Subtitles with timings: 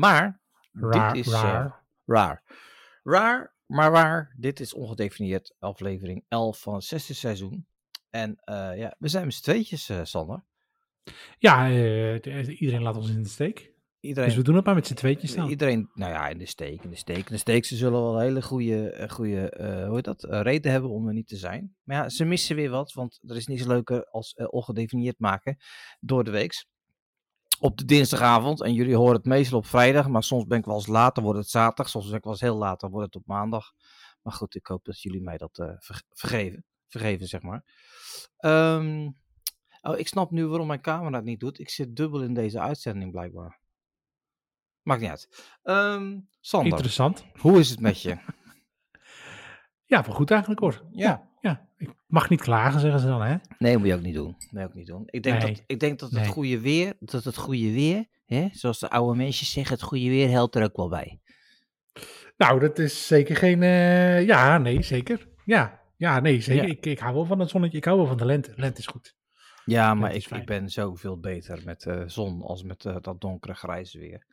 [0.00, 0.40] Maar
[0.72, 1.64] Raar, dit is raar.
[1.66, 1.72] eh,
[2.06, 2.42] raar.
[3.02, 4.34] Raar, maar waar.
[4.36, 7.66] Dit is ongedefinieerd aflevering 11 van het zesde seizoen.
[8.10, 10.44] En eh, ja, we zijn met z'n tweetjes, eh, Sander.
[11.38, 13.68] Ja, de- iedereen laat ons in de steek.
[14.00, 15.48] Iedereen, Dus we doen het maar met z'n tweetjes dan.
[15.48, 17.64] iedereen, nou ja, in de steek, in de steek, in de steek.
[17.64, 19.52] Ze zullen wel hele goede, goede
[19.86, 21.74] hoe heet dat, reden hebben om er niet te zijn.
[21.82, 25.56] Maar ja, ze missen weer wat, want er is niets leuker als ongedefinieerd maken
[26.00, 26.66] door de weeks.
[27.62, 30.74] Op de dinsdagavond, en jullie horen het meestal op vrijdag, maar soms ben ik wel
[30.74, 31.88] eens later, wordt het zaterdag.
[31.88, 33.72] Soms ben ik wel eens heel laat, dan wordt het op maandag.
[34.22, 37.64] Maar goed, ik hoop dat jullie mij dat eh, ver- vergeven, vergeven, zeg maar.
[38.36, 39.10] Ehm,
[39.80, 41.58] oh, ik snap nu waarom mijn camera het niet doet.
[41.58, 43.60] Ik zit dubbel in deze uitzending, blijkbaar.
[44.82, 45.48] Maakt niet uit.
[45.62, 47.24] Ehm, Sander, Interessant.
[47.38, 48.18] hoe is het met je?
[49.84, 50.84] Ja, wel goed eigenlijk hoor.
[50.90, 51.29] Ja.
[51.40, 51.68] Ja.
[51.76, 53.36] Ik mag niet klagen, zeggen ze dan, hè?
[53.58, 54.36] Nee, moet je ook niet doen.
[54.50, 55.02] Nee, ook niet doen.
[55.06, 55.52] Ik denk Nee.
[55.54, 56.28] dat, ik denk dat het Nee.
[56.28, 60.28] goede weer, dat het goede weer, hè, zoals de oude mensen zeggen, het goede weer
[60.28, 61.20] helpt er ook wel bij.
[62.36, 63.62] Nou, dat is zeker geen...
[63.62, 65.28] eh, ja, nee, zeker.
[65.44, 66.62] Ja, ja nee, zeker.
[66.64, 66.70] Ja.
[66.70, 67.78] Ik, ik hou wel van het zonnetje.
[67.78, 68.52] Ik hou wel van de lente.
[68.56, 69.14] Lente is goed.
[69.64, 73.54] Ja, maar ik, ik ben zoveel beter met de zon als met eh, dat donkere
[73.54, 74.26] grijze weer.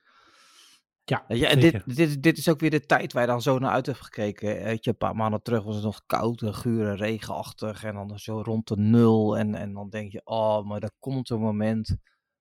[1.09, 3.59] Ja, je, en dit, dit, dit is ook weer de tijd waar je dan zo
[3.59, 4.63] naar uit hebt gekeken.
[4.63, 7.83] Weet je, een paar maanden terug was het nog koud en guur en regenachtig.
[7.83, 9.38] En dan zo rond de nul.
[9.38, 11.95] En, en dan denk je, oh, maar er komt een moment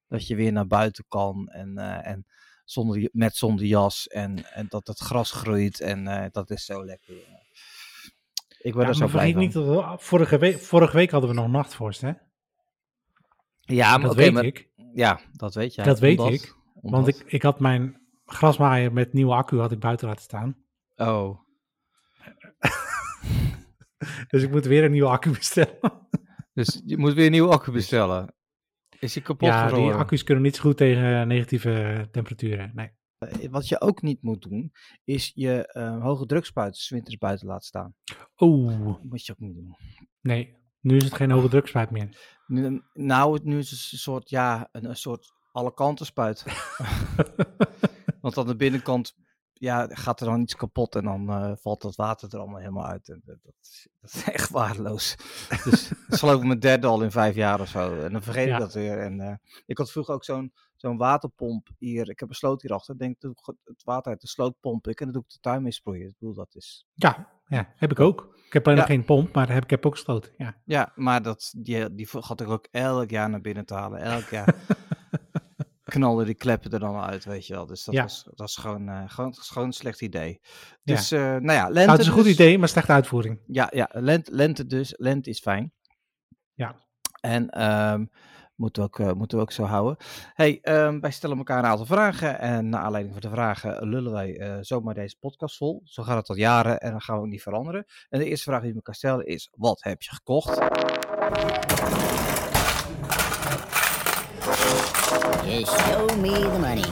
[0.08, 1.48] dat je weer naar buiten kan.
[1.48, 2.26] En, eh, en
[2.64, 4.06] zonder, met zonder jas.
[4.08, 5.80] En, en dat het gras groeit.
[5.80, 7.14] En eh, dat is zo lekker.
[8.58, 9.40] Ik word Ja, er zo blij van.
[9.40, 12.12] niet dat we, vorige, week, vorige week hadden we nog nachtvorst, hè?
[13.60, 14.68] ja, maar dat weet maar- ik.
[14.94, 15.84] Ja, dat weet jij.
[15.84, 19.72] Dat weet Omdat- ik, omdat- Want ik, ik had mijn grasmaaier met nieuwe accu had
[19.72, 20.56] ik buiten laten staan.
[20.96, 21.38] Oh,
[24.28, 26.08] Dus ik moet weer een nieuwe accu bestellen.
[26.52, 28.34] dus je moet weer een nieuwe accu bestellen.
[28.98, 32.70] Is die kapot ja, die accu's kunnen niet zo goed tegen negatieve temperaturen.
[32.74, 32.90] Nee.
[33.18, 34.72] Eh, Wat je ook niet moet doen,
[35.04, 37.94] is je eh, hoge drukspuit 's winters buiten laten staan.
[38.38, 39.76] Oeh, Dat moet je ook niet doen.
[40.20, 40.64] nee.
[40.80, 42.36] Nu is het geen hoge drukspuit meer.
[42.46, 46.44] Nu, nou, nu is het een soort, ja, een, een soort alle kanten spuit.
[48.26, 49.14] Want aan de binnenkant
[49.52, 52.86] ja, gaat er dan iets kapot en dan eh, valt dat water er allemaal helemaal
[52.86, 53.08] uit.
[53.08, 55.16] En dat, dat, is, dat is echt waardeloos.
[55.64, 58.00] dus geloof ik mijn derde al in vijf jaar of zo.
[58.00, 58.54] En dan vergeet Ja.
[58.54, 58.98] ik dat weer.
[58.98, 59.34] En eh,
[59.66, 62.10] ik had vroeger ook zo'n zo'n waterpomp hier.
[62.10, 62.94] Ik heb een sloot hierachter.
[62.94, 65.30] Ik denk, doe ik het water uit de sloot pomp ik en dan doe ik
[65.30, 66.06] de tuin mee sproeien.
[66.08, 66.86] Ik bedoel, dat is...
[66.94, 68.34] Ja, ja, heb ik ook.
[68.46, 68.84] Ik heb alleen Ja.
[68.84, 70.32] geen pomp, maar heb, ik heb ook gesloten.
[70.36, 70.60] Ja.
[70.64, 74.00] Ja, maar dat, die, die gaat ik ook elk jaar naar binnen te halen.
[74.00, 74.54] Elk jaar
[75.92, 77.66] knallen die kleppen er dan uit, weet je wel.
[77.66, 78.02] Dus dat, Ja.
[78.02, 80.40] was, dat is gewoon, eh, gewoon, gewoon een slecht idee.
[80.82, 80.94] Ja.
[80.94, 82.32] Dus, eh, nou ja, lente Nou, het is een goed dus.
[82.32, 83.40] idee, maar slechte uitvoering.
[83.46, 84.94] Ja, ja lente, lente dus.
[84.96, 85.72] Lente is fijn.
[86.54, 86.74] Ja.
[87.20, 88.04] En ehm,
[88.54, 89.96] moeten, we ook, eh, moeten we ook zo houden.
[90.34, 92.38] hey, ehm, wij stellen elkaar een aantal vragen.
[92.38, 95.80] En naar aanleiding van de vragen lullen wij zomaar deze podcast vol.
[95.84, 97.84] Zo gaat het al jaren en dan gaan we ook niet veranderen.
[98.08, 100.58] En de eerste vraag die we elkaar stellen is, wat heb je gekocht?
[105.46, 106.84] Just show me the money.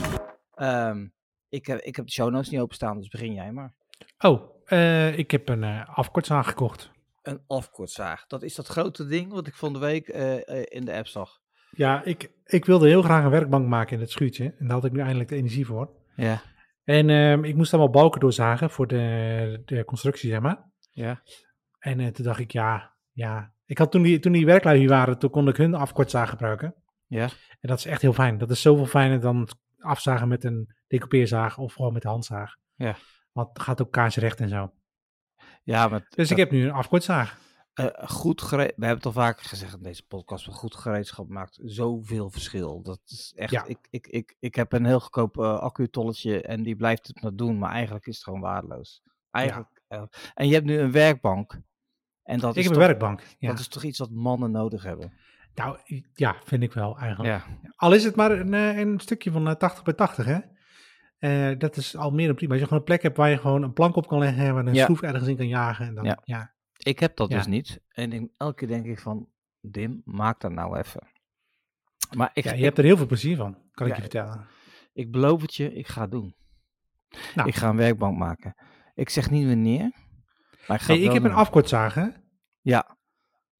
[0.55, 1.07] Ehm,
[1.49, 3.73] ik, heb, ik heb de show notes niet openstaan, dus begin jij maar.
[4.19, 6.91] Oh, eh, ik heb een eh afkortzaag gekocht.
[7.21, 8.25] Een afkortzaag.
[8.27, 11.39] Dat is dat grote ding wat ik van de week eh, in de app zag.
[11.71, 14.43] Ja, ik, ik wilde heel graag een werkbank maken in het schuurtje.
[14.43, 15.89] En daar had ik nu eindelijk de energie voor.
[16.15, 16.41] Ja.
[16.83, 20.69] En ehm, ik moest allemaal balken doorzagen voor de, de constructie, zeg maar.
[20.91, 21.21] Ja.
[21.79, 23.53] En toen dacht ik, ja, ja.
[23.65, 26.75] Ik had toen die, toen die werklui hier waren, toen kon ik hun afkortzaag gebruiken.
[27.07, 27.23] Ja.
[27.59, 28.37] En dat is echt heel fijn.
[28.37, 29.47] Dat is zoveel fijner dan
[29.79, 32.55] afzagen met een decoupeerzaag of gewoon met de handzaag.
[32.75, 32.95] Ja.
[33.31, 34.71] Want het gaat ook kaarsrecht en zo.
[35.63, 37.43] Ja, maar Dus ik heb nu een afkortzaag.
[37.73, 41.27] eh, goed gere- We hebben het al vaker gezegd in deze podcast, maar goed gereedschap
[41.29, 42.81] maakt zoveel verschil.
[42.81, 43.65] Dat is echt, Ja.
[43.65, 47.35] ik, ik, ik, ik heb een heel goedkoop eh accu-tolletje en die blijft het maar
[47.35, 49.01] doen, maar eigenlijk is het gewoon waardeloos.
[49.31, 50.03] Eigenlijk, eh,
[50.33, 51.61] en je hebt nu een werkbank.
[52.23, 53.21] En dat ik is heb toch, een werkbank.
[53.39, 53.49] Ja.
[53.49, 55.13] dat is toch iets wat mannen nodig hebben.
[55.55, 55.77] Nou,
[56.13, 57.29] ja, vind ik wel eigenlijk.
[57.29, 60.39] Ja, Al is het maar een, eh, een stukje van eh, 80 bij 80, hè.
[61.17, 62.51] Eh, dat is al meer dan prima.
[62.51, 64.53] Als je gewoon een plek hebt waar je gewoon een plank op kan leggen en
[64.53, 64.83] waar een Ja.
[64.83, 65.85] schroef ergens in kan jagen.
[65.87, 66.19] En dan, Ja.
[66.23, 66.53] ja.
[66.77, 67.81] ik heb dat dus niet.
[67.89, 69.29] En ik- elke keer denk ik van,
[69.61, 71.07] Dim, maak dat nou even.
[72.15, 74.47] Maar ik, Ja, je ik, hebt er heel veel plezier van, kan ik je vertellen.
[74.93, 76.35] ik beloof het je, ik ga het doen.
[77.35, 77.47] Nou.
[77.47, 78.55] Ik ga een werkbank maken.
[78.95, 79.91] Ik zeg niet wanneer.
[80.67, 82.07] Maar ik ga Hey, ik heb een afkortzaag, hè.
[82.61, 82.94] Ja.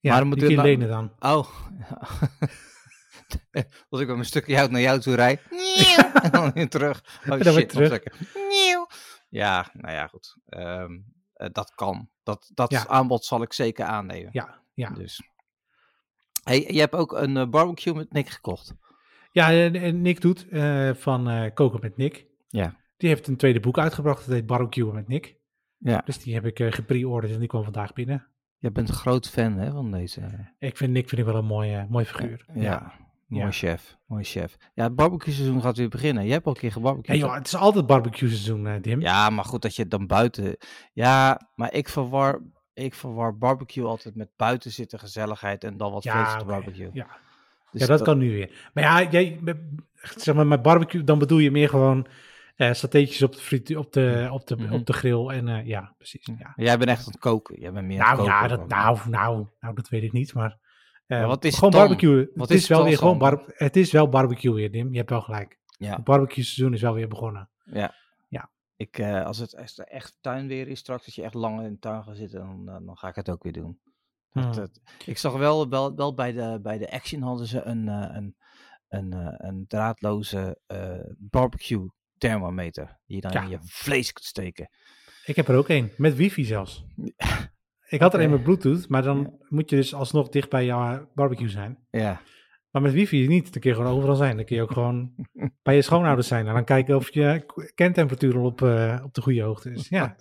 [0.06, 1.12] Ja, Maar dan moet je het nou- lenen dan.
[1.20, 1.48] Oh.
[3.90, 5.42] Als ik met mijn stukje hout naar jou toe rijd.
[6.24, 7.22] en dan weer terug.
[7.30, 7.90] Oh dan shit, terug.
[7.90, 8.14] lekker.
[9.30, 10.38] Ja, nou ja, goed.
[10.46, 10.92] Ehm,
[11.34, 12.10] eh, dat kan.
[12.24, 12.88] Dat, dat Ja.
[12.88, 14.30] aanbod zal ik zeker aannemen.
[14.32, 14.90] Ja, ja.
[14.90, 15.22] Dus.
[16.44, 18.74] Hey, je hebt ook een eh, barbecue met Nick gekocht.
[19.32, 22.26] Ja, en, en Nick doet eh, van eh, Koken met Nick.
[22.48, 22.76] Ja.
[22.98, 25.36] Die heeft een tweede boek uitgebracht, dat heet Barbecue met Nick.
[25.78, 26.02] Ja.
[26.06, 28.28] Dus die heb ik eh gepre-orderd en die kwam vandaag binnen.
[28.66, 30.22] Je bent een groot fan hè, van deze.
[30.60, 32.46] Ik vind Nick vind ik wel een mooie, mooie figuur.
[32.54, 32.94] Ja.
[33.28, 33.52] Mooi Ja.
[33.52, 33.98] chef.
[34.06, 34.58] Mooi chef.
[34.74, 36.24] Ja, het barbecue seizoen gaat weer beginnen.
[36.24, 37.18] Jij hebt al een keer Ja, gebarbecued.
[37.20, 39.02] joh, het is altijd barbecue seizoen, eh, Dim.
[39.02, 40.58] Ja, maar goed dat je het dan buiten.
[40.94, 42.42] Ja, maar ik verwar,
[42.74, 46.46] ik verwar barbecue altijd met buiten zitten gezelligheid en dan wat Ja, oké.
[46.46, 46.90] barbecue.
[46.94, 47.08] Ja.
[47.72, 48.70] Dus ja, dat, kan nu weer.
[48.74, 49.40] Maar ja, jij,
[50.16, 52.06] zeg maar, met barbecue, dan bedoel je meer gewoon
[52.56, 54.74] eh satéetjes op de, fritu- op de, op de, Mhm.
[54.74, 55.28] op de grill.
[55.28, 56.26] En eh, ja, precies.
[56.38, 56.54] Ja.
[56.56, 57.60] Jij bent echt aan het koken.
[57.60, 60.12] Jij bent meer aan het Nou koken ja, dat, nou, nou, nou, dat weet ik
[60.12, 60.34] niet.
[60.34, 60.58] Maar,
[61.06, 62.30] eh, Maar wat is gewoon het barbecue.
[62.34, 64.92] Wat het is is, wel het weer gewoon bar, het is wel barbecue weer, Dim.
[64.92, 65.60] Je hebt wel gelijk.
[65.78, 65.96] Ja.
[65.96, 67.50] Het barbecue seizoen is wel weer begonnen.
[68.78, 71.72] Ik, eh, als het als er echt tuinweer is straks, dat je echt lang in
[71.74, 73.80] de tuin gaat zitten, dan, dan ga ik het ook weer doen.
[74.32, 74.54] Dat, Hmm.
[74.54, 78.16] dat- ik zag wel, wel, wel bij, de, bij de Action hadden ze een, eh,
[78.16, 78.36] een,
[78.88, 81.88] een, eh, een draadloze eh, barbecue
[82.18, 83.00] thermometer.
[83.06, 83.42] Die je dan Ja.
[83.42, 84.70] in je vlees kunt steken.
[85.26, 86.86] Ik heb er ook één, met wifi zelfs.
[87.90, 91.10] Ik had er een met bluetooth, maar dan moet je dus alsnog dicht bij jouw
[91.14, 91.78] barbecue zijn.
[91.90, 92.22] Ja.
[92.72, 93.54] Maar met wifi niet.
[93.54, 94.36] Dan kun je gewoon overal zijn.
[94.36, 95.12] Dan kun je ook gewoon
[95.64, 96.48] bij je schoonouders zijn.
[96.48, 97.46] En dan kijken of je
[97.76, 99.88] kerntemperatuur al op, eh, op de goede hoogte is.
[99.90, 100.16] Ja,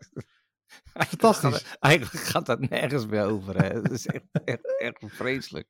[1.08, 1.50] Fantastisch.
[1.62, 3.56] Gaat- Eigenlijk gaat dat nergens meer over.
[3.62, 3.69] Hè.
[3.69, 5.69] Het is echt, echt, echt vreselijk.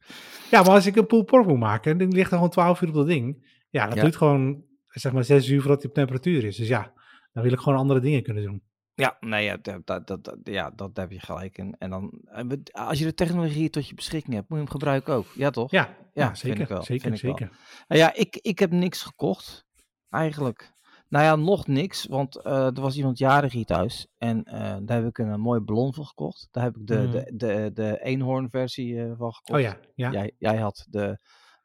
[0.50, 2.88] ja maar als ik een pork moet maken, en dan ligt er gewoon 12 uur
[2.88, 3.56] op dat ding.
[3.70, 4.02] Ja, dat Ja.
[4.02, 4.64] duurt gewoon
[5.00, 6.56] zeg maar 6 uur voordat hij op temperatuur is.
[6.56, 6.92] Dus ja,
[7.32, 8.62] dan wil ik gewoon andere dingen kunnen doen.
[8.94, 11.74] Ja, nee, ja, dat, dat, dat, ja, dat heb je gelijk in.
[11.78, 14.72] En dan, en we- als je de technologie tot je beschikking hebt, moet je hem
[14.72, 15.26] gebruiken ook.
[15.34, 15.70] Ja, toch?
[15.70, 16.66] Ja, ja, zeker.
[16.68, 17.30] wel, Zeker, ik wel.
[17.36, 17.56] zeker.
[17.88, 19.64] Nou ja, ik, ik heb niks gekocht,
[20.10, 20.72] eigenlijk.
[21.08, 24.06] Nou ja, nog niks, want eh, er was iemand jarig hier thuis.
[24.18, 26.48] En eh, daar heb ik een, mooie ballon voor gekocht.
[26.50, 27.10] Daar heb ik de, Mhm.
[27.10, 29.50] de, de, de eenhoornversie eh, van gekocht.
[29.58, 30.10] Oh ja, ja.
[30.10, 31.18] Jij, jij had de,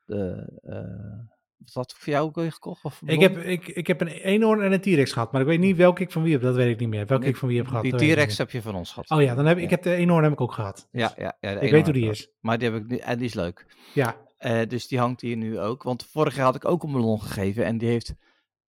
[0.06, 1.38] de eh,
[1.74, 2.84] wat voor jou ook weer gekocht?
[2.84, 5.60] Of Ik heb, ik, ik heb een eenhoorn en een T-Rex gehad, maar ik weet
[5.60, 6.42] niet welke ik van wie heb.
[6.42, 7.06] Dat weet ik niet meer.
[7.06, 7.84] Welke Nee, ik van wie heb gehad.
[7.84, 9.10] Die T-Rex heb je van ons gehad.
[9.10, 9.70] Oh ja, dan heb ik, Ja.
[9.70, 10.88] heb de eenhoorn heb ik ook gehad.
[10.92, 12.30] Ja, ja, ja Ik weet hoe die is.
[12.40, 13.66] Maar die heb ik en die is leuk.
[13.94, 15.84] Ja, Eh, dus die hangt hier nu ook.
[15.84, 17.66] Want vorig jaar had ik ook een ballon gegeven.
[17.66, 18.14] En die heeft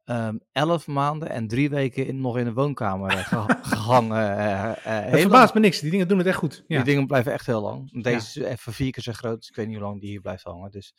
[0.04, 4.38] ehm elf maanden en drie weken in, nog in de woonkamer eh, geha- gehangen.
[4.38, 5.22] eh, eh, het lang.
[5.22, 5.80] verbaast me niks.
[5.80, 6.64] Die dingen doen het echt goed.
[6.68, 6.76] Ja.
[6.76, 8.04] Die dingen blijven echt heel lang.
[8.04, 9.38] Deze is even vier keer zo groot.
[9.40, 10.72] Dus ik weet niet hoe lang die hier blijft hangen.
[10.72, 10.94] Dus.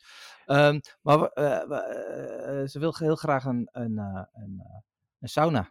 [0.45, 3.97] Ehm, maar we- ze wil heel graag een, een,
[4.33, 4.63] een,
[5.19, 5.69] een sauna.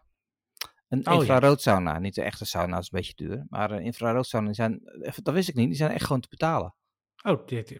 [0.89, 1.99] Een Oh, infrarood sauna.
[1.99, 3.45] Niet de echte sauna, is een beetje duur.
[3.49, 4.81] Maar een infrarood sauna, die zijn,
[5.23, 6.75] dat wist ik niet, die zijn echt gewoon te betalen.
[7.25, 7.79] Oh, dit,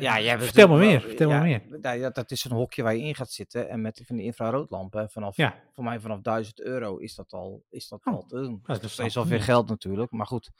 [0.00, 1.00] Ja, vertel me meer.
[1.00, 1.62] Vertel ja, me meer.
[1.80, 3.68] nou ja, dat is een hokje waar je in gaat zitten.
[3.68, 7.64] En met van die infraroodlampen, vanaf, Ja, voor mij vanaf 1000 euro is dat al,
[7.70, 8.60] is dat Oh, al te doen.
[8.62, 9.42] dat is goed.
[9.42, 10.10] geld natuurlijk.
[10.10, 10.50] Maar goed,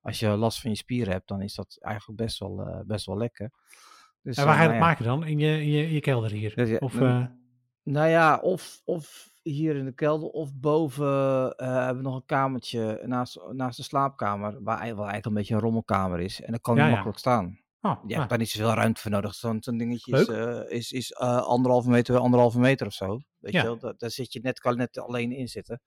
[0.00, 3.06] als je last van je spieren hebt, dan is dat eigenlijk best wel, eh, best
[3.06, 3.50] wel lekker.
[4.22, 5.24] Dus, en waar eh, ga je nou dat maken dan?
[5.26, 6.80] In je, in je, in je kelder hier?
[6.80, 7.26] Of, nou, eh,
[7.82, 11.06] Nou ja, of, of hier in de kelder, of boven
[11.56, 15.60] eh, hebben we nog een kamertje naast, naast de slaapkamer, waar, eigenlijk een beetje een
[15.60, 16.40] rommelkamer is.
[16.40, 16.90] En dan kan Ja, ja.
[16.90, 17.44] makkelijk staan.
[17.44, 19.34] oh, Je hebt nou, daar niet zoveel ruimte voor nodig.
[19.34, 23.20] Zo'n dingetje is, eh, is, is eh, anderhalve meter, anderhalve meter of zo.
[23.38, 23.60] Weet Ja.
[23.60, 23.78] je wel?
[23.78, 25.80] Daar, daar zit je net, kan je net alleen in zitten.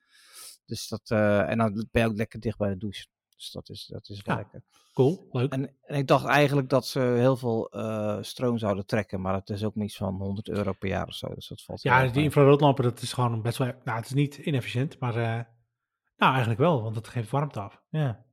[0.66, 1.10] Dus dat,
[1.50, 3.08] en dan ben je ook lekker dicht bij de douche.
[3.38, 4.36] Dus dat is, dat is Ja.
[4.36, 4.64] lekker.
[4.94, 5.52] cool, leuk.
[5.52, 9.22] En, en ik dacht eigenlijk dat ze heel veel eh, stroom zouden trekken.
[9.22, 11.34] Maar het is ook niets van 100 euro per jaar of zo.
[11.34, 13.68] Dus dat valt Ja, erg die infraroodlampen, dat is gewoon best wel...
[13.84, 15.16] Nou, het is niet inefficiënt, maar...
[15.16, 15.44] eh,
[16.18, 17.82] nou, eigenlijk wel, want het geeft warmte af.
[17.90, 18.26] Ja.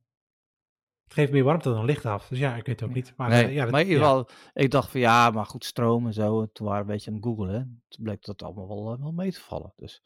[1.04, 2.28] Het geeft meer warmte dan licht af.
[2.28, 3.12] Dus ja, ik weet het ook niet.
[3.16, 4.08] Maar, nee, eh, ja, dat- maar in ieder ja.
[4.08, 6.40] geval, ik dacht van ja, maar goed, stroom en zo.
[6.40, 7.82] En toen waren we een beetje aan het googlen.
[7.88, 9.72] Toen bleek dat allemaal wel, wel mee te vallen.
[9.76, 10.02] Dus.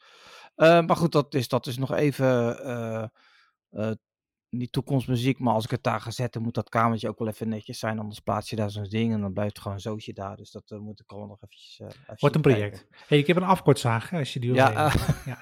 [0.57, 2.57] Maar goed, dat is, dat is nog even
[4.51, 5.39] niet toekomstmuziek.
[5.39, 7.99] Maar als ik het daar ga zetten, moet dat kamertje ook wel even netjes zijn.
[7.99, 10.37] Anders plaats je daar zo'n ding en dan blijft het gewoon zootje daar.
[10.37, 12.69] Dus dat eh, moet ik allemaal nog eventjes, eh, even Wordt een kijken.
[12.71, 12.87] project.
[13.07, 14.93] hey, ik heb een afkortzaag, hè, als je die wil Ja,
[15.25, 15.39] Ja.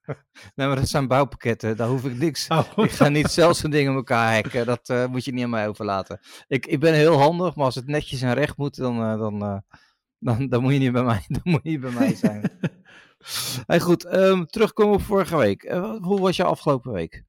[0.54, 1.76] nee, maar dat zijn bouwpakketten.
[1.76, 2.48] Daar hoef ik niks.
[2.48, 4.66] Oh, Ik ga niet zelf zo'n dingen in elkaar hacken.
[4.66, 6.20] Dat eh, moet je niet aan mij overlaten.
[6.48, 9.62] Ik, ik ben heel handig, maar als het netjes en recht moet, dan, dan,
[10.18, 12.50] dan, dan, moet je niet bij mij, dan moet je niet bij mij zijn.
[13.66, 15.70] hey, goed, ehm, terugkomen op vorige week.
[16.00, 17.24] Hoe was je afgelopen week?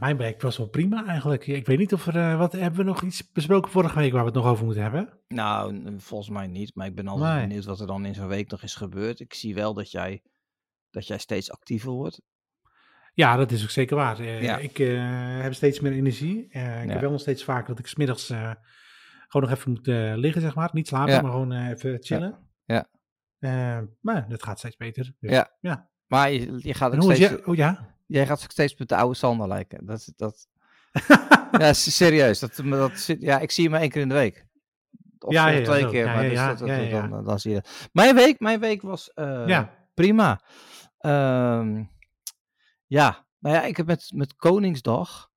[0.00, 1.46] Mijn week was wel prima eigenlijk.
[1.46, 2.16] Ik weet niet of er...
[2.16, 4.82] eh, wat hebben we nog iets besproken vorige week waar we het nog over moeten
[4.82, 5.18] hebben?
[5.28, 7.46] Nou, volgens mij niet, maar ik ben altijd Nee.
[7.46, 9.20] benieuwd wat er dan in zo'n week nog is gebeurd.
[9.20, 10.22] Ik zie wel dat jij,
[10.90, 12.20] dat jij steeds actiever wordt.
[13.14, 14.18] Ja, dat is ook zeker waar.
[14.18, 14.56] Eh, Ja.
[14.58, 16.44] Ik eh, heb steeds meer energie.
[16.44, 16.60] Ik Ja.
[16.60, 19.86] heb wel nog steeds vaker dat ik smiddags gewoon nog even moet
[20.18, 20.70] liggen, zeg maar.
[20.72, 21.20] Niet slapen, Ja.
[21.20, 22.38] maar gewoon even chillen.
[22.64, 22.88] Ja.
[24.00, 25.14] Maar dat gaat steeds beter.
[25.20, 25.56] Dus, Ja.
[25.60, 25.90] ja.
[26.06, 27.46] Maar je, je gaat ook hoe is steeds, je?
[27.46, 27.91] Oh ja?
[28.12, 29.86] Jij gaat steeds met de oude Sander lijken.
[29.86, 30.46] Dat, is- dat,
[31.58, 32.38] ja, serieus.
[32.38, 34.46] Dat, dat, ja, ik zie je maar één keer in de week.
[35.18, 36.58] Of, Ja, ja, twee keer, maar dus dat,
[37.24, 37.88] dan, zie je dat.
[37.92, 39.12] Mijn week, mijn week was...
[39.12, 39.46] eh,
[39.94, 40.40] prima.
[40.98, 41.84] Ehm,
[42.86, 45.30] ja, nou ja, ik heb met, met Koningsdag.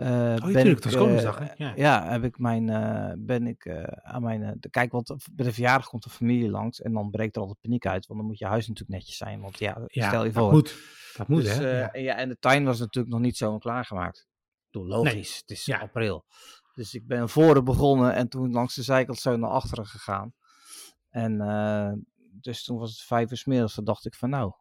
[0.00, 1.64] Eh, Oh, ben tuurlijk, ik, dat is Koningsdag, eh, hè?
[1.64, 1.72] Ja.
[1.76, 3.68] ja, heb ik mijn, eh, ben ik
[4.02, 7.34] aan mijn, de- kijk, want bij de verjaardag komt de familie langs en dan breekt
[7.36, 10.08] er altijd paniek uit, want dan moet je huis natuurlijk netjes zijn, want ja, Ja,
[10.08, 10.52] stel je dat voor.
[10.52, 10.76] moet.
[11.16, 11.78] Dat moet, dus, hè?
[11.80, 11.92] ja.
[11.92, 14.28] en, ja, en de tuin was natuurlijk nog niet zo klaargemaakt.
[14.70, 16.24] Bedoel, logisch, het is april.
[16.74, 20.34] Dus ik ben voren begonnen en toen langs de zijkant zo naar achteren gegaan.
[21.08, 21.36] En
[22.40, 24.52] dus toen was het vijf uur middags, toen dacht ik van nou,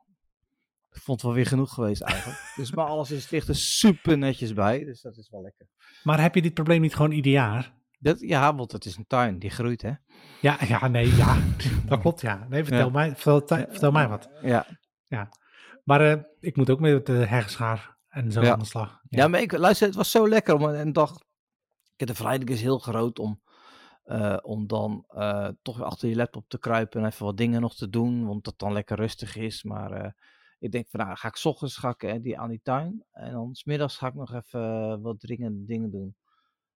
[0.92, 2.52] ik vond het wel weer genoeg geweest eigenlijk.
[2.56, 5.68] dus maar alles is, ligt er super netjes bij, dus dat is wel lekker.
[6.04, 7.78] Maar heb je dit probleem niet gewoon ieder jaar?
[8.00, 9.92] Dat, ja, want het is een tuin, die groeit hè.
[10.42, 11.38] Ja, ja, nee, ja.
[11.86, 12.46] dat klopt, ja.
[12.50, 12.92] Nee, vertel, Ja.
[12.92, 14.30] Mij, vertel, vertel mij wat.
[14.42, 15.30] Ja,
[15.84, 18.52] Maar eh, ik moet ook met de hersenschaar en zo Ja.
[18.52, 19.00] aan de slag.
[19.10, 21.20] Ja, maar ik luister, het was zo lekker om een dag.
[21.96, 23.42] Ik de verleiding is heel groot om,
[24.04, 27.62] eh, om dan eh, toch weer achter je laptop te kruipen en even wat dingen
[27.62, 29.64] nog te doen, want dat dan lekker rustig is.
[29.64, 30.16] Maar
[30.60, 33.06] ik denk van nou, ga ik 's ochtends ga ik, eh, die aan die tuin
[33.12, 36.16] en dan 's middags ga ik nog even eh, wat dringende dingen doen.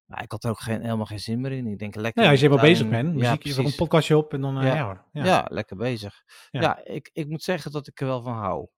[0.05, 1.67] Maar ik had er ook geen, helemaal geen zin meer in.
[1.67, 2.23] Ik denk lekker.
[2.23, 4.59] Nou ja, als je helemaal bezig bent, ja, muziek, je een podcastje op en dan,
[4.59, 4.75] eh, Ja.
[4.75, 4.85] ja.
[4.85, 5.05] hoor.
[5.13, 5.25] Ja.
[5.25, 5.47] Ja.
[5.51, 6.23] lekker bezig.
[6.51, 6.61] Ja.
[6.61, 8.69] Ja, ik, ik moet zeggen dat ik er wel van hou.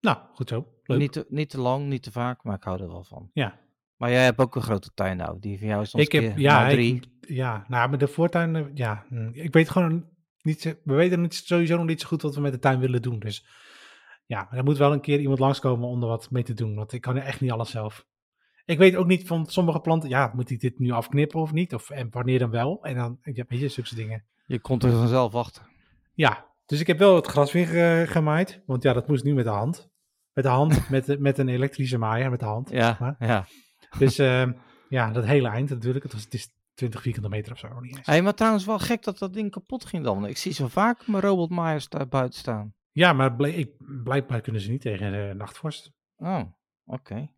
[0.00, 0.66] Nou, goed zo.
[0.82, 0.98] Leuk.
[0.98, 3.30] Niet te, niet te lang, niet te vaak, maar ik hou er wel van.
[3.32, 3.60] Ja.
[3.96, 5.38] Maar jij hebt ook een grote tuin nou.
[5.40, 6.94] Die van jou is ons Ik heb, keer ja, drie.
[6.94, 10.08] ik, ja, nou, met de voortuin, ja, hm, ik weet gewoon
[10.40, 13.02] niet, we weten niet, sowieso nog niet zo goed wat we met de tuin willen
[13.02, 13.18] doen.
[13.18, 13.46] Dus
[14.32, 16.92] ja, er moet wel een keer iemand langskomen om er wat mee te doen, want
[16.92, 18.06] ik kan er echt niet alles zelf.
[18.64, 21.74] Ik weet ook niet van sommige planten, ja, moet hij dit nu afknippen of niet?
[21.74, 22.84] Of en wanneer dan wel?
[22.84, 24.24] En dan, ja, weet je, zulke dingen.
[24.46, 25.62] Je komt er vanzelf achter.
[26.14, 29.34] Ja, dus ik heb wel het gras weer eh, gemaaid, want ja, dat moest nu
[29.34, 29.90] met de hand.
[30.32, 32.70] Met de hand, met, met een elektrische maaier, met de hand.
[32.70, 33.46] Ja, Maar- ja.
[33.98, 34.48] Dus eh,
[34.88, 37.96] ja, dat hele eind natuurlijk, het, was, het is 20 vierkante meter of zo, niet
[37.96, 38.06] eens.
[38.06, 40.26] Hey, maar trouwens wel gek dat dat ding kapot ging dan.
[40.26, 42.74] Ik zie zo vaak mijn robotmaaiers daar buiten staan.
[42.92, 43.70] Ja, maar ik,
[44.04, 45.92] blijkbaar kunnen ze niet tegen de nachtvorst.
[46.16, 46.40] Oh,
[46.84, 47.30] oké.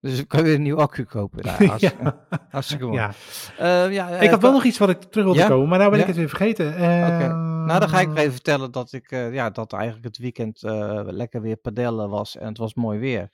[0.00, 1.44] Dus ik kan weer een nieuw accu kopen.
[1.44, 2.26] Nou, ja.
[2.50, 2.96] Hartstikke mooi.
[2.96, 3.12] ja.
[3.58, 5.48] Eh, ja, Ik had wel nog iets wat ik terug wilde Ja?
[5.48, 6.04] komen, maar nou ben Ja?
[6.04, 6.74] ik het weer vergeten.
[6.76, 10.18] Eh, Nou, dan ga ik nog even vertellen dat ik eh, ja, dat eigenlijk het
[10.18, 13.30] weekend eh, lekker weer padellen was en het was mooi weer.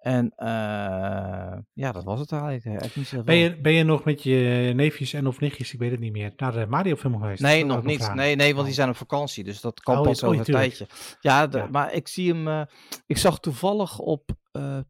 [0.00, 2.64] En eh, ja, dat was het eigenlijk.
[2.64, 3.24] eh, Echt niet zoveel.
[3.24, 6.12] Ben je, ben je nog met je neefjes en of nichtjes, ik weet het niet
[6.12, 7.42] meer, naar de Mario film geweest?
[7.42, 7.96] Nee, Dat nog niet.
[7.98, 8.16] vragen.
[8.16, 8.78] Nee, nee, want die Oh.
[8.78, 9.44] zijn op vakantie.
[9.44, 10.86] Dus dat kan Oh, pas oh, over een tijdje.
[11.20, 11.66] Ja, de- Ja.
[11.66, 12.48] maar ik zie hem.
[12.48, 12.62] eh,
[13.06, 14.30] ik zag toevallig op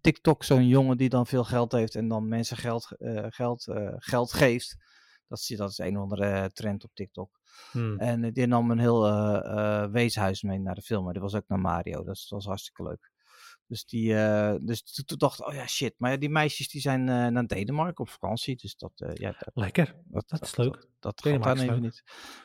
[0.01, 2.89] TikTok zo'n jongen die dan veel geld heeft en dan mensen geld,
[3.29, 3.65] geld,
[3.97, 4.77] geld geeft.
[5.29, 7.31] Dat, zie, dat is een of andere trend op TikTok.
[7.71, 7.99] Hmm.
[7.99, 9.03] En die nam een heel
[9.91, 11.05] weeshuis mee naar de film.
[11.05, 12.05] Maar die was ook naar Mario.
[12.05, 13.11] Dat was hartstikke leuk.
[13.71, 15.95] Dus, die, eh, dus toen, dacht ik, oh ja, shit.
[15.99, 18.57] Maar ja, die meisjes die zijn eh, naar Denemarken op vakantie.
[18.57, 20.75] Dus dat, eh, ja, dat, Lekker, dat, dat is leuk.
[21.01, 22.03] Dat, dat gaat dan even niet.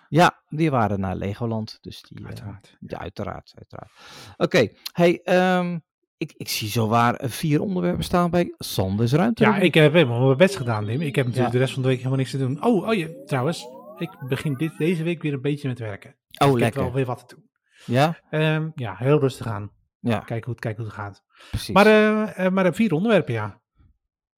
[0.09, 1.77] Ja, die waren naar Legoland.
[1.81, 2.77] Dus die, uiteraard.
[2.79, 3.51] ja, uiteraard.
[3.55, 3.91] uiteraard.
[4.37, 5.79] Oké, hey, ehm,
[6.17, 9.43] ik, ik zie zo waar eh, vier onderwerpen staan bij Sanders Ruimte.
[9.43, 10.89] Ja, ik heb helemaal mijn best gedaan.
[10.89, 11.49] Ik heb natuurlijk Ja.
[11.51, 12.63] de rest van de week helemaal niks te doen.
[12.63, 13.65] Oh, oh ja, trouwens,
[13.97, 16.09] ik begin dit, deze week weer een beetje met werken.
[16.09, 16.81] Oh, ik heb lekker.
[16.81, 17.43] wel weer wat te doen.
[17.85, 19.71] Ja, Ehm, ja, heel rustig aan.
[20.13, 21.23] Ja, Kijken hoe het, kijken hoe het gaat.
[21.49, 21.73] precies.
[21.75, 23.61] Maar, eh, eh, maar vier onderwerpen, ja.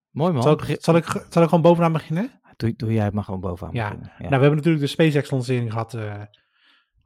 [0.09, 0.41] Mooi man.
[0.43, 2.41] Zal ik, zal, ik, zal ik gewoon bovenaan beginnen?
[2.57, 3.83] doe, doe jij het maar gewoon bovenaan Ja.
[3.83, 4.07] beginnen.
[4.07, 4.15] Ja.
[4.17, 5.93] Nou, we hebben natuurlijk de SpaceX-lancering gehad.
[5.93, 6.21] eh,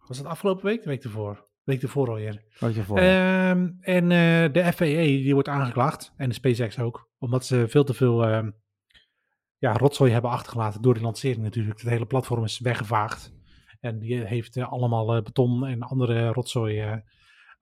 [0.08, 0.84] was dat afgelopen week?
[0.84, 1.34] De week ervoor?
[1.64, 2.44] De week ervoor alweer.
[2.60, 2.98] Wat je voor.
[2.98, 6.14] Ehm, en eh, de FAA die wordt aangeklaagd.
[6.18, 7.10] En de SpaceX ook.
[7.18, 8.50] Omdat ze veel te veel ehm,
[9.58, 11.80] ja, rotzooi hebben achtergelaten door de lancering natuurlijk.
[11.80, 13.34] Het hele platform is weggevaagd.
[13.80, 16.94] En die heeft eh, allemaal eh, beton en andere rotzooi eh,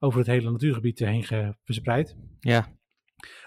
[0.02, 2.16] over het hele natuurgebied heen verspreid.
[2.40, 2.66] ja,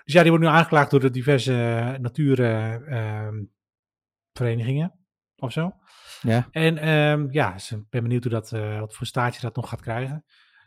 [0.03, 4.93] Dus ja, die wordt nu aangeklaagd door de diverse natuurverenigingen
[5.35, 5.73] of zo.
[6.21, 9.55] ja, En ehm, ja, dus ik ben benieuwd hoe dat, eh, wat voor staartje dat
[9.55, 10.25] nog gaat krijgen.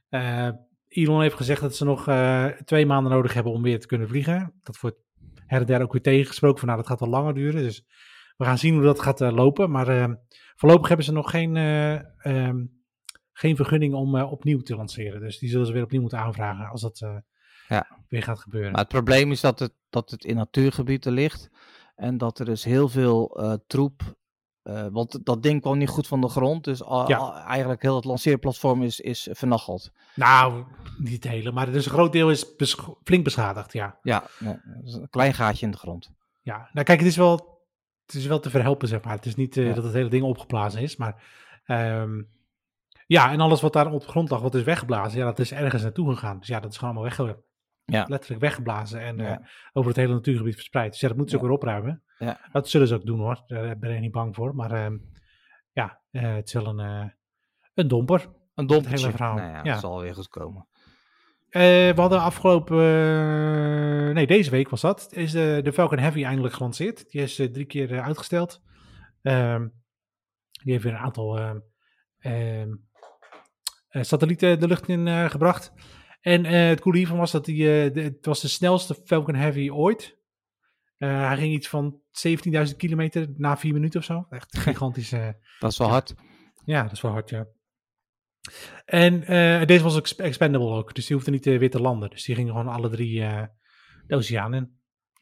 [0.08, 0.48] Eh,
[0.88, 4.08] Elon heeft gezegd dat ze nog eh, twee maanden nodig hebben om weer te kunnen
[4.08, 4.54] vliegen.
[4.62, 4.98] Dat wordt
[5.46, 7.62] her en der ook weer tegengesproken van nou, dat gaat wel langer duren.
[7.62, 7.84] Dus
[8.36, 9.70] we gaan zien hoe dat gaat eh, lopen.
[9.70, 10.14] Maar ehm,
[10.54, 12.64] voorlopig hebben ze nog geen, eh, ehm,
[13.38, 15.20] geen vergunning om eh, opnieuw te lanceren.
[15.20, 17.16] Dus die zullen ze weer opnieuw moeten aanvragen als dat eh,
[17.68, 17.86] Ja.
[18.08, 18.70] weer gaat gebeuren.
[18.70, 21.50] maar het probleem is dat het, dat het in natuurgebieden ligt.
[21.96, 24.02] En dat er dus heel veel eh, troep.
[24.92, 26.64] want dat ding kwam niet goed van de grond.
[26.64, 27.16] Dus al- Ja.
[27.16, 29.90] al- eigenlijk heel het lanceerplatform is, is vernacheld.
[30.14, 30.64] Nou,
[30.98, 33.98] niet het hele, maar dus een groot deel is besch- flink beschadigd, ja.
[34.02, 36.10] Ja, nee, een klein gaatje in de grond.
[36.42, 37.60] Ja, nou kijk, het is wel,
[38.06, 39.14] het is wel te verhelpen, zeg maar.
[39.14, 39.72] Het is niet Ja.
[39.72, 41.22] dat het hele ding opgeblazen is, maar
[41.64, 42.22] ehm,
[43.06, 45.52] ja, en alles wat daar op de grond lag, wat is weggeblazen, ja, dat is
[45.52, 46.38] ergens naartoe gegaan.
[46.38, 47.44] Dus ja, dat is gewoon allemaal wegge
[47.84, 48.04] Ja.
[48.08, 49.40] letterlijk weggeblazen en Ja.
[49.40, 50.90] eh, over het hele natuurgebied verspreid.
[50.92, 52.02] Dus ja, dat moeten ze ook weer opruimen.
[52.18, 52.40] Ja.
[52.52, 54.54] Dat zullen ze ook doen hoor, daar ben ik niet bang voor.
[54.54, 54.96] Maar ehm,
[55.72, 57.08] ja, eh, het is wel een, eh,
[57.74, 58.28] een domper.
[58.54, 59.34] Een Het hele verhaal.
[59.36, 59.62] Nou ja, Ja.
[59.62, 60.66] dat zal weer goed komen.
[61.50, 62.76] We hadden afgelopen,
[64.14, 67.10] nee, deze week was dat, is de, de Falcon Heavy eindelijk gelanceerd.
[67.10, 68.62] Die is drie keer uitgesteld.
[69.22, 69.68] Ehm,
[70.62, 71.58] die heeft weer een aantal ehm,
[72.18, 72.72] ehm, eh,
[74.04, 75.72] satellieten de lucht in eh, gebracht.
[76.20, 79.34] En eh, het coole hiervan was dat die, eh, de, het was de snelste Falcon
[79.34, 80.16] Heavy ooit.
[80.96, 84.26] Eh, hij ging iets van 17.000 kilometer na vier minuten of zo.
[84.30, 85.12] Echt gigantisch.
[85.12, 86.14] eh, Dat is wel hard.
[86.64, 87.46] ja, dat is wel hard, ja.
[88.84, 91.80] En eh, deze was ook exp- expendable ook, dus die hoefde niet eh, weer te
[91.80, 92.10] landen.
[92.10, 93.42] Dus die gingen gewoon alle drie eh,
[94.06, 94.78] de oceaan in.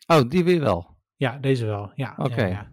[0.06, 0.96] Oh, die weer wel.
[1.16, 2.14] Ja, deze wel, ja.
[2.16, 2.40] Oké.
[2.42, 2.72] Ja, ja.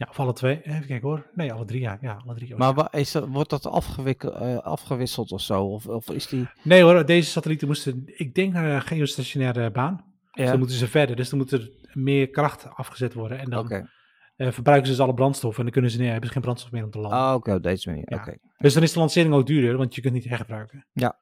[0.00, 0.60] Ja, of alle twee.
[0.62, 1.26] Even kijken hoor.
[1.34, 1.98] Nee, alle drie, ja.
[2.00, 2.56] Ja, alle drie.
[2.56, 2.88] Maar oceaan.
[2.92, 5.64] wa- is dat, wordt dat eh, afgewisseld of zo?
[5.64, 6.48] Of, of is die...
[6.62, 9.96] Nee hoor, deze satellieten moesten, ik denk naar een geostationaire baan.
[10.32, 13.38] Dus Ja, dan moeten ze verder, dus dan moet er meer kracht afgezet worden.
[13.38, 13.88] En dan oké.
[14.36, 16.72] eh, verbruiken ze dus alle brandstof en dan kunnen ze, nee, hebben ze geen brandstof
[16.72, 17.18] meer om te landen.
[17.18, 18.04] Ah, oké, op deze manier.
[18.06, 18.34] Ja.
[18.58, 20.86] Dus dan is de lancering ook duurder, want je kunt niet hergebruiken.
[20.92, 21.18] Ja,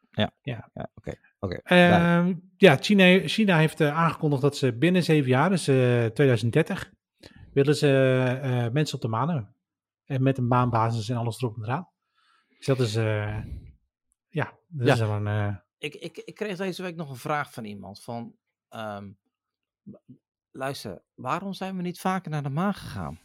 [0.95, 1.15] oké.
[1.39, 1.55] oké.
[1.63, 6.93] Ehm, ja, China, China heeft eh, aangekondigd dat ze binnen zeven jaar, dus eh 2030,
[7.59, 7.89] willen ze
[8.43, 9.55] eh, mensen op de maan hebben.
[10.05, 11.89] En met een baanbasis en alles erop en eraan.
[12.57, 13.45] Dus dat is, eh,
[14.29, 14.93] ja, dat Ja.
[14.93, 15.27] is wel een...
[15.27, 18.35] eh, Ik, ik, ik kreeg deze week nog een vraag van iemand van...
[18.69, 19.11] ehm,
[20.51, 23.21] luister, waarom zijn we niet vaker naar de maan gegaan?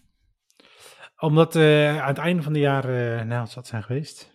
[1.17, 4.31] omdat eh, aan het einde van de jaren, eh, nou, het zijn geweest?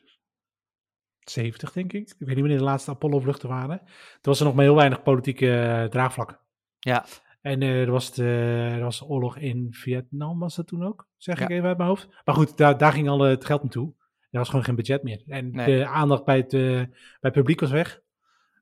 [1.18, 2.08] 70, denk ik.
[2.10, 3.78] Ik weet niet wanneer de laatste Apollo-vluchten waren.
[3.78, 3.88] Toen
[4.22, 6.40] was er nog maar heel weinig politieke draagvlak.
[6.78, 7.04] Ja,
[7.48, 8.24] En eh, er, was de,
[8.72, 11.06] er was de oorlog in Vietnam, was dat toen ook?
[11.16, 12.08] Zeg ik even uit mijn hoofd.
[12.24, 13.92] Maar goed, daar, daar ging al het geld naartoe.
[14.30, 15.22] Er was gewoon geen budget meer.
[15.26, 15.78] En Nee.
[15.78, 16.88] de aandacht bij het, eh, bij
[17.20, 18.00] het publiek was weg.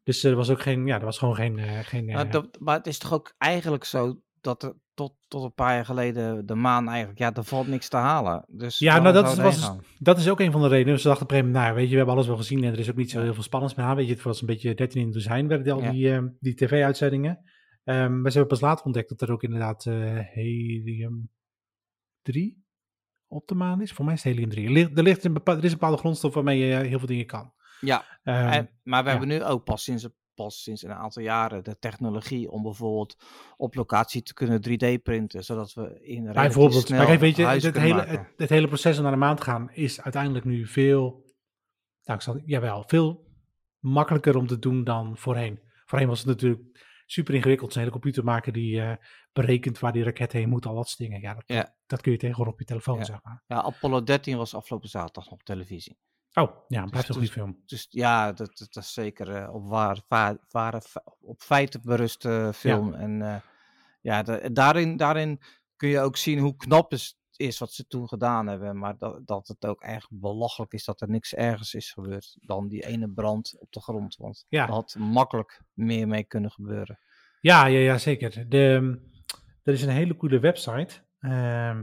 [0.03, 1.59] Dus er was ook geen, ja, er was gewoon geen...
[1.59, 5.15] eh, geen eh, maar, dat, maar het is toch ook eigenlijk zo dat er tot,
[5.29, 7.19] tot een paar jaar geleden de maan eigenlijk...
[7.19, 8.45] Ja, er valt niks te halen.
[8.49, 9.81] Dus Ja, nou, dat is- was gaan?
[9.99, 10.93] dat is ook een van de redenen.
[10.93, 12.65] Dus ze dachten op een gegeven moment, nou, weet je, we hebben alles wel gezien
[12.65, 13.97] en er is ook niet zo heel veel spannends meer aan.
[13.97, 15.91] Weet je, het was een beetje 13 in het dozijn, werden al Ja.
[15.91, 17.39] die, eh, die tv-uitzendingen.
[17.87, 21.31] Ehm, maar ze hebben pas later ontdekt dat er ook inderdaad eh, helium
[22.23, 22.65] 3
[23.27, 23.93] op de maan is.
[23.93, 24.67] Voor mij is het helium 3.
[24.67, 26.99] Er ligt, er, ligt een bepaal, er is een bepaalde grondstof waarmee je eh, heel
[26.99, 27.53] veel dingen kan.
[27.81, 29.17] Ja, Ehm, En, maar we ja.
[29.19, 33.17] hebben nu ook pas sinds, pas sinds een aantal jaren de technologie om bijvoorbeeld
[33.57, 37.47] op locatie te kunnen 3D printen, zodat we in Bijvoorbeeld, snel maar kijk, weet je,
[37.47, 40.67] het hele, het, het hele proces om naar de maan te gaan is uiteindelijk nu
[40.67, 41.25] veel,
[42.03, 43.27] nou, ik zal, jawel, veel
[43.79, 45.61] makkelijker om te doen dan voorheen.
[45.85, 47.75] Voorheen was het natuurlijk super ingewikkeld.
[47.75, 48.97] Een hele computer maken die eh,
[49.33, 51.21] berekent waar die raket heen moet, al dat soort dingen.
[51.21, 51.75] Ja, dat, Ja.
[51.87, 53.05] dat kun je tegenwoordig op je telefoon, Ja.
[53.05, 53.43] zeg maar.
[53.47, 55.99] Ja, Apollo 13 was afgelopen zaterdag op televisie.
[56.35, 57.63] Oh, ja, blijft een dus- goede film.
[57.67, 60.01] Dus ja, dat, dat, dat is zeker eh, op, waar,
[60.83, 62.95] fe- op feiten beruste film.
[62.95, 63.37] En eh,
[64.01, 65.41] ja, da- daarin, daarin
[65.77, 68.79] kun je ook zien hoe knap is, is wat ze toen gedaan hebben.
[68.79, 72.69] Maar dat, dat het ook echt belachelijk is dat er niks ergens is gebeurd dan
[72.69, 74.17] die ene brand op de grond.
[74.17, 74.67] Want Ja.
[74.67, 76.99] er had makkelijk meer mee kunnen gebeuren.
[77.41, 78.49] Ja, ja, ja, zeker.
[78.49, 78.99] De,
[79.63, 80.95] er is een hele coole website.
[81.19, 81.83] Ehm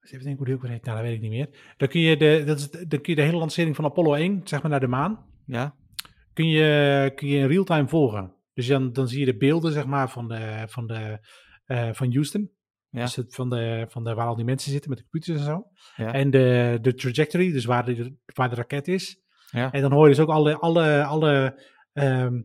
[0.00, 0.84] eens even denken hoe die ook weer heet.
[0.84, 1.74] Nou, dat weet ik niet meer.
[1.76, 4.40] Dan kun je de, dat is, dan kun je de hele lancering van Apollo 1,
[4.44, 5.76] zeg maar naar de maan, Ja?
[6.32, 8.34] kun je, kun je in real-time volgen.
[8.54, 11.18] Dus dan, dan zie je de beelden, zeg maar, van, de, van, de,
[11.64, 12.50] eh, van Houston.
[12.96, 13.02] Ja.
[13.02, 15.44] Dus het, van, de, van de, waar al die mensen zitten met de computers en
[15.44, 15.66] zo.
[15.96, 16.12] Ja.
[16.12, 19.20] En de, de trajectory, dus waar de, waar de raket is.
[19.50, 19.72] Ja.
[19.72, 22.40] En dan hoor je dus ook alle, alle, alle ehm,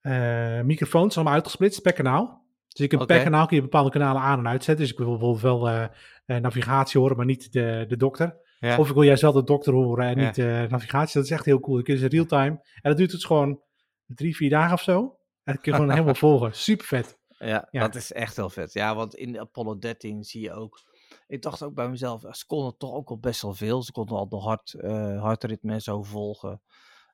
[0.00, 2.46] eh, microfoons allemaal uitgesplitst per kanaal.
[2.68, 4.84] Dus je kunt per kanaal kun je bepaalde kanalen aan en uitzetten.
[4.84, 5.84] Dus ik wil bijvoorbeeld wel eh,
[6.26, 8.36] eh, navigatie horen, maar niet de, de dokter.
[8.58, 8.78] Ja.
[8.78, 11.14] Of ik wil juist wel de dokter horen en niet de navigatie.
[11.14, 11.76] Dat is echt heel cool.
[11.76, 12.60] Je kunt dus real time.
[12.74, 13.60] En dat duurt dus gewoon
[14.06, 15.16] drie, vier dagen of zo.
[15.44, 16.54] En dat kun je gewoon helemaal volgen.
[16.54, 17.20] Super vet.
[17.46, 17.80] Ja, Ja.
[17.80, 18.72] dat is echt heel vet.
[18.72, 20.82] Ja, want in Apollo 13 zie je ook.
[21.26, 23.82] Ik dacht ook bij mezelf, ze konden toch ook al best wel veel.
[23.82, 26.62] Ze konden al de hart, eh, hartritme en zo volgen.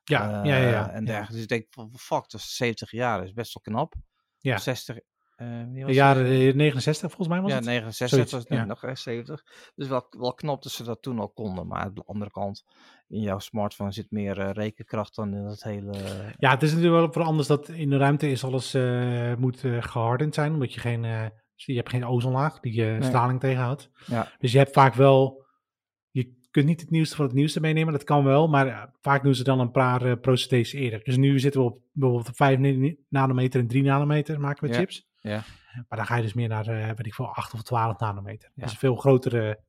[0.03, 0.69] Ja, eh, ja, ja.
[0.69, 0.89] ja.
[0.89, 1.05] En ja.
[1.05, 1.33] dergelijke.
[1.33, 3.93] Dus ik denk, fuck, dat is 70 jaar, dat is best wel knap.
[4.37, 4.57] Ja.
[4.57, 4.99] 60,
[5.39, 7.65] eh De was jaren eh, 69 volgens mij was ja, het.
[7.65, 8.65] 69 Zoiets, was het ja.
[8.65, 9.43] nog, hè, 70.
[9.75, 11.67] Dus wel, wel knap dat ze dat toen al konden.
[11.67, 12.65] Maar aan de andere kant,
[13.07, 15.91] in jouw smartphone zit meer eh, rekenkracht dan in dat hele...
[16.37, 19.63] Ja, het is natuurlijk wel voor anders dat in de ruimte is alles eh, moet
[19.63, 21.25] eh gehardend zijn, omdat je geen, eh,
[21.55, 23.89] je hebt geen ozonlaag die je straling tegenhoudt.
[24.05, 24.31] Ja.
[24.39, 25.45] Dus je hebt vaak wel,
[26.11, 29.23] je kunt niet het nieuwste van het nieuwste meenemen, dat kan wel, maar eh, vaak
[29.23, 31.03] doen ze dan een paar eh, procedés eerder.
[31.03, 34.73] Dus nu zitten we op bijvoorbeeld op 5 ni- nanometer en 3 nanometer maken we
[34.73, 34.79] Ja.
[34.79, 35.07] chips.
[35.19, 35.43] Ja.
[35.87, 38.51] Maar dan ga je dus meer naar, eh weet ik veel, 8 of 12 nanometer.
[38.55, 38.63] Ja.
[38.63, 39.59] Dus veel grotere,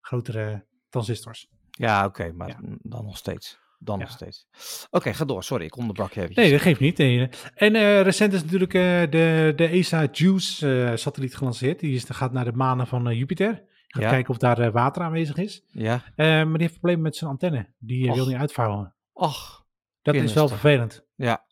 [0.00, 1.48] grotere transistors.
[1.70, 2.56] Ja, oké, maar Ja.
[2.82, 3.60] dan nog steeds.
[3.78, 4.46] Dan nog steeds.
[4.90, 5.44] Oké, ga door.
[5.44, 6.44] Sorry, ik onderbrak je eventjes.
[6.44, 6.98] Nee, dat geeft niet.
[6.98, 7.28] Nee.
[7.54, 11.80] En eh, recent is natuurlijk eh, de, de ESA JUICE-satelliet gelanceerd.
[11.80, 13.62] Die is, gaat naar de manen van Jupiter.
[13.86, 15.62] Gaat kijken of daar water aanwezig is.
[15.66, 16.02] Ja.
[16.16, 17.72] Maar die heeft problemen met zijn antenne.
[17.78, 18.94] Die wil niet uitvouwen.
[19.12, 19.64] Och,
[20.02, 21.04] Dat is wel vervelend.
[21.14, 21.44] ja.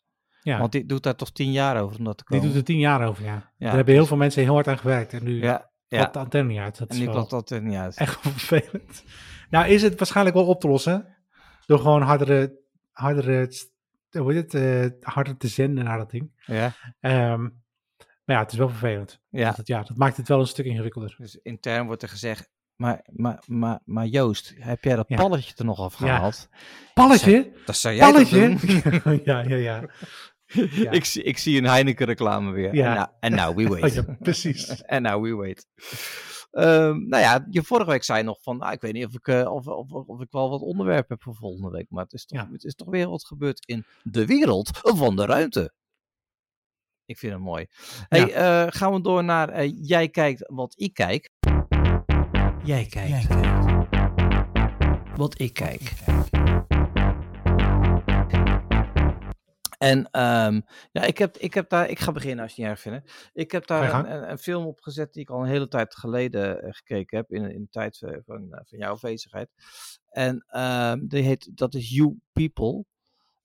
[0.43, 2.53] Ja, Want die doet daar toch tien jaar over om dat te die komen.
[2.53, 3.33] doet er tien jaar over, ja.
[3.33, 5.13] Ja, Daar hebben heel dus- veel mensen heel hard aan gewerkt.
[5.13, 6.05] En nu Ja, ja.
[6.05, 6.77] de antenne niet uit.
[6.77, 7.95] Dat En nu klopt dat er niet uit.
[7.97, 9.03] echt vervelend.
[9.49, 11.15] Nou is het waarschijnlijk wel op te lossen.
[11.65, 12.59] Door gewoon hardere,
[12.91, 13.51] hardere,
[14.11, 14.53] hoe heet het,
[15.01, 16.31] eh, harder te zenden naar dat ding.
[16.45, 17.41] Ja, Ehm,
[18.25, 19.21] maar ja, het is wel vervelend.
[19.29, 19.45] ja.
[19.47, 21.15] Dat, het- ja, dat maakt het wel een stuk ingewikkelder.
[21.17, 22.49] Dus intern wordt er gezegd,
[22.81, 25.15] maar, maar, maar, maar Joost, heb jij dat Ja.
[25.17, 26.49] palletje er nog afgehaald?
[26.93, 27.51] Palletje?
[27.65, 28.39] Dat zou jij Palletje?
[29.03, 29.21] doen?
[29.25, 29.83] ja, ja, ja.
[30.71, 30.91] Ja.
[30.99, 32.75] ik, zie, ik zie een Heineken reclame weer.
[32.75, 33.15] Ja.
[33.19, 33.93] En nou, nou, we Oh, wait.
[33.93, 34.81] ja, precies.
[34.81, 35.67] En nou, we wait.
[36.51, 39.27] Ehm, nou ja, je vorige week zei nog van, nou, ik weet niet of ik,
[39.27, 41.85] eh, of, of, of, ik wel wat onderwerpen heb voor volgende week.
[41.89, 42.49] Maar het is, toch, Ja.
[42.51, 45.73] het is toch weer wat gebeurd in de wereld van de ruimte.
[47.05, 47.65] Ik vind het mooi.
[48.07, 51.29] Hey, eh, gaan we door naar eh, Jij kijkt wat ik kijk.
[52.63, 53.27] Jij kijkt
[55.15, 55.93] wat ik kijk.
[59.77, 62.85] En ehm, ja, ik, heb, ik heb daar, ik ga beginnen als je het niet
[62.85, 63.29] erg vindt.
[63.33, 65.95] Ik heb daar een, een, een film op gezet die ik al een hele tijd
[65.95, 69.49] geleden eh, gekeken heb, in, in de tijd eh, van, eh, van jouw afwezigheid.
[70.09, 72.85] En ehm, die heet, dat is You People.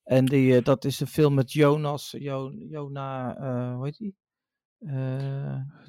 [0.05, 4.17] En die, eh, dat is een film met Jonas, Jo, Jona, eh, hoe heet die?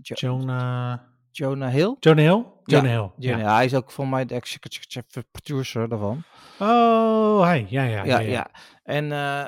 [0.01, 0.99] Jo- Jonah...
[1.37, 1.95] Jonah Hill?
[1.99, 2.45] Jonah Hill?
[2.65, 3.11] Jonah Hill.
[3.17, 3.55] Jonah, Ja.
[3.55, 6.23] hij is ook voor mij de executive producer daarvan.
[6.59, 7.65] Oh, hij.
[7.69, 8.51] Ja, ja, Ja, ja.
[8.83, 9.47] En, eh,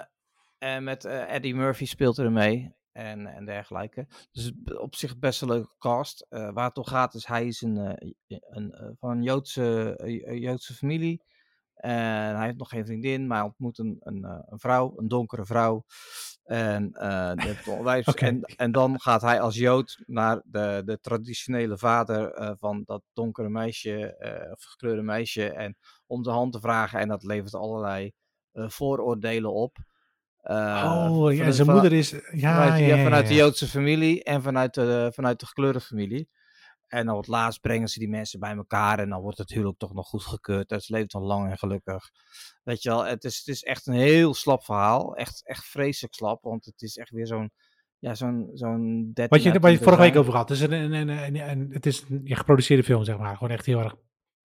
[0.58, 4.08] en met eh, Eddie Murphy speelt er mee en, en dergelijke.
[4.32, 6.26] Dus op zich best een leuke cast.
[6.30, 7.78] Eh, waar het om gaat is, hij is een,
[8.28, 9.94] een, van een Joodse,
[10.40, 11.24] Joodse familie.
[11.74, 15.46] En hij heeft nog geen vriendin, maar hij ontmoet een, een, een vrouw, een donkere
[15.46, 15.86] vrouw.
[16.50, 17.32] En, eh,
[18.28, 23.02] en, en dan gaat hij als Jood naar de, de traditionele vader eh, van dat
[23.14, 25.50] donkere meisje, eh, of gekleurde meisje.
[25.50, 27.00] En om de hand te vragen.
[27.00, 28.12] En dat levert allerlei
[28.54, 29.78] vooroordelen op.
[30.42, 32.12] Oh, ja, zijn moeder is...
[32.32, 33.34] Ja, vanuit, ja, ja, vanuit de.
[33.34, 36.30] Joodse familie en vanuit de, vanuit de gekleurde familie.
[36.90, 39.50] En dan op het laatst brengen ze die mensen bij elkaar en dan wordt het
[39.50, 40.70] huwelijk toch nog goedgekeurd.
[40.70, 42.10] Het leeft dan lang en gelukkig.
[42.64, 45.16] Weet je wel, het is, het is echt een heel slap verhaal.
[45.16, 47.52] Echt, echt vreselijk slap, want het is echt weer zo'n,
[48.00, 50.50] ja, zo'n, zo'n 13 Wat je, waar je vorige week over had.
[50.50, 53.38] Het is een, een, een, een- een- het is een ja, geproduceerde film, zeg maar.
[53.38, 53.96] Gewoon echt heel erg...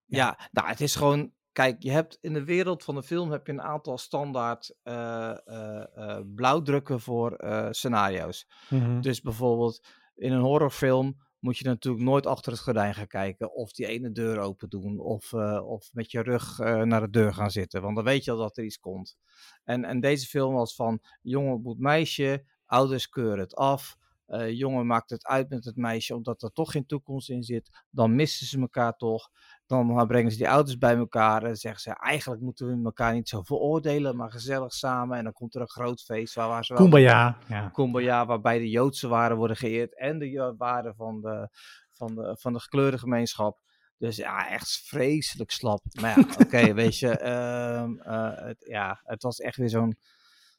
[0.05, 1.33] Ja, nou, het is gewoon.
[1.53, 5.31] Kijk, je hebt in de wereld van de film heb je een aantal standaard eh,
[5.45, 8.47] eh, eh, blauwdrukken voor scenario's.
[8.69, 9.01] Mhm.
[9.01, 13.73] Dus bijvoorbeeld in een horrorfilm moet je natuurlijk nooit achter het gordijn gaan kijken of
[13.73, 17.35] die ene deur open doen of, eh, of met je rug eh, naar de deur
[17.35, 19.17] gaan zitten, want dan weet je al dat er iets komt.
[19.65, 24.87] En, en deze film was van jongen ontmoet meisje, ouders keuren het af, eh, jongen
[24.87, 28.47] maakt het uit met het meisje omdat er toch geen toekomst in zit, dan missen
[28.47, 29.31] ze elkaar toch.
[29.67, 33.29] Dan brengen ze die ouders bij elkaar en zeggen ze eigenlijk moeten we elkaar niet
[33.29, 35.19] zo veroordelen, maar gezellig samen.
[35.19, 37.39] En dan komt er een groot feest waar, waar ze wel Kumbaya.
[37.49, 37.69] Ja.
[37.69, 41.49] Kumbaya, waarbij de Joodse waarden worden geëerd en de jo- waarden van de,
[41.93, 43.63] van de, van de gekleurde gemeenschap.
[43.99, 45.83] Dus ja, echt vreselijk slap.
[46.01, 49.97] Maar ja, oké, weet je, ehm, eh, het, ja, het was echt weer zo'n,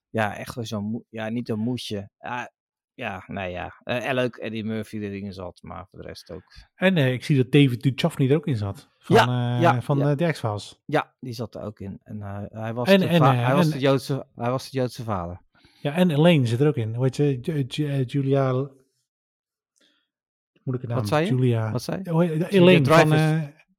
[0.10, 2.10] ja, echt weer zo'n, ja, niet een moesje.
[2.20, 2.52] Ja,
[2.96, 3.82] ja, nee ja.
[3.84, 6.44] Eh, en leuk Eddie Murphy erin zat, maar voor de rest ook.
[6.76, 8.90] En eh, ik zie dat David Duchovny er ook in zat.
[8.98, 10.16] Van, Ja, eh, ja, van ja.
[10.16, 10.82] The X-Files.
[10.86, 12.00] Ja, die zat er ook in.
[12.04, 14.78] En hij, was En- de en, va- hij, was en- de Joodse, hij was de
[14.78, 15.42] Joodse vader.
[15.82, 16.94] Ja, en Elaine zit er ook in.
[16.96, 17.40] Hoe heet ze?
[17.42, 18.52] Ju- Ju- eh, Julia...
[20.64, 20.98] Moeilijke naam.
[21.02, 21.32] Wat zei je?
[21.32, 21.72] Julia...
[21.72, 22.48] Wat zei je?
[22.50, 23.10] Elaine van...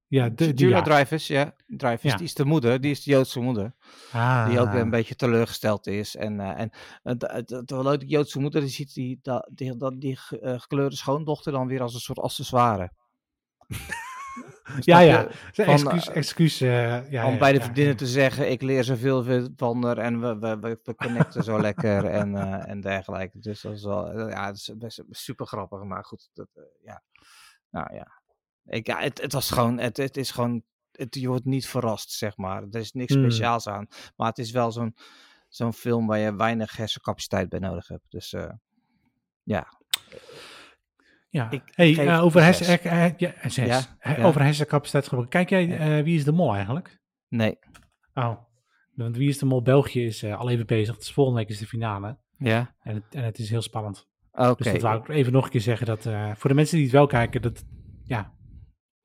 [0.09, 0.83] Eh, ja, de, Julia ja.
[0.83, 1.55] Dreyfus, ja.
[1.67, 1.97] Ja.
[2.17, 3.75] die is de moeder, die is de Joodse moeder.
[4.13, 4.49] Ah.
[4.49, 6.17] Die ook een beetje teleurgesteld is.
[6.17, 6.71] En, eh, en
[7.03, 10.61] het, het, wel leuk, die Joodse moeder die ziet die, dat- die, die ge- eh,
[10.61, 12.91] gekleurde schoondochter dan weer als een soort accessoire.
[14.81, 15.27] Ja, ja.
[15.53, 16.61] Van, excuus, eh, excuus.
[16.61, 20.21] eh, ja, om bij de vriendinnen te zeggen, ik leer zoveel veel van haar en
[20.21, 23.39] we, we, we, connecten zo lekker en, eh, en dergelijke.
[23.39, 26.63] Dus dat is wel, eh, ja, het is best super grappig, maar goed, dat, eh,
[26.85, 27.03] ja.
[27.71, 28.07] Nou ja,
[28.67, 32.11] ik, ja het, het was gewoon, het, het is gewoon, het, je wordt niet verrast,
[32.11, 32.63] zeg maar.
[32.63, 33.23] Er is niks Hmm.
[33.23, 34.97] speciaals aan, maar het is wel zo'n
[35.49, 38.11] zo'n film waar je weinig hersencapaciteit bij nodig hebt.
[38.11, 38.51] Dus eh,
[39.43, 39.67] ja,
[41.29, 41.51] Ja.
[41.51, 42.81] Ik hey, eh, over, hersen, zes.
[42.81, 43.67] eh, ja, een zes.
[43.67, 44.25] Ja, ja.
[44.25, 45.31] over hersencapaciteit gesproken.
[45.31, 47.01] Kijk jij, wie is de mol eigenlijk?
[47.29, 47.59] nee.
[48.15, 48.37] Oh,
[48.95, 50.97] want wie is de mol België is al even bezig.
[50.97, 52.19] Dus volgende week is de finale.
[52.39, 54.09] Ja, En het, en het is heel spannend.
[54.33, 54.63] oké.
[54.63, 55.87] Dus dat wou ik even nog een keer zeggen.
[55.87, 56.03] Dat
[56.39, 57.65] voor de mensen die het wel kijken, dat,
[58.05, 58.33] ja,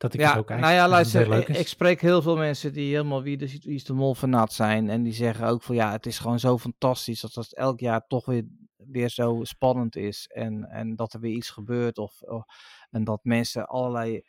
[0.01, 0.59] dat ik ja, het ook kijk.
[0.59, 3.83] nou ja, dat luister, ik, spreek heel veel mensen die helemaal wie de, wie is
[3.83, 4.89] de mol fanat zijn.
[4.89, 8.07] En die zeggen ook van ja, het is gewoon zo fantastisch dat het elk jaar
[8.07, 10.27] toch weer, weer zo spannend is.
[10.33, 11.97] En, en dat er weer iets gebeurt.
[11.97, 12.45] Of, of-
[12.89, 14.21] en dat mensen allerlei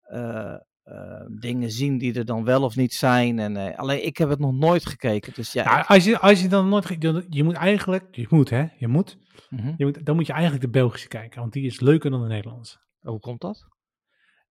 [0.00, 3.38] eh, eh, dingen zien die er dan wel of niet zijn.
[3.38, 5.32] En, eh, alleen ik heb het nog nooit gekeken.
[5.34, 6.96] Dus ja, Ja, als, je, als je dan nooit...
[7.28, 8.04] Je moet eigenlijk...
[8.10, 8.66] Je moet, hè?
[8.78, 9.18] Je moet,
[9.50, 9.72] Mhm.
[9.76, 10.06] je moet...
[10.06, 11.40] Dan moet je eigenlijk de Belgische kijken.
[11.40, 12.78] Want die is leuker dan de Nederlandse.
[13.00, 13.66] hoe komt dat?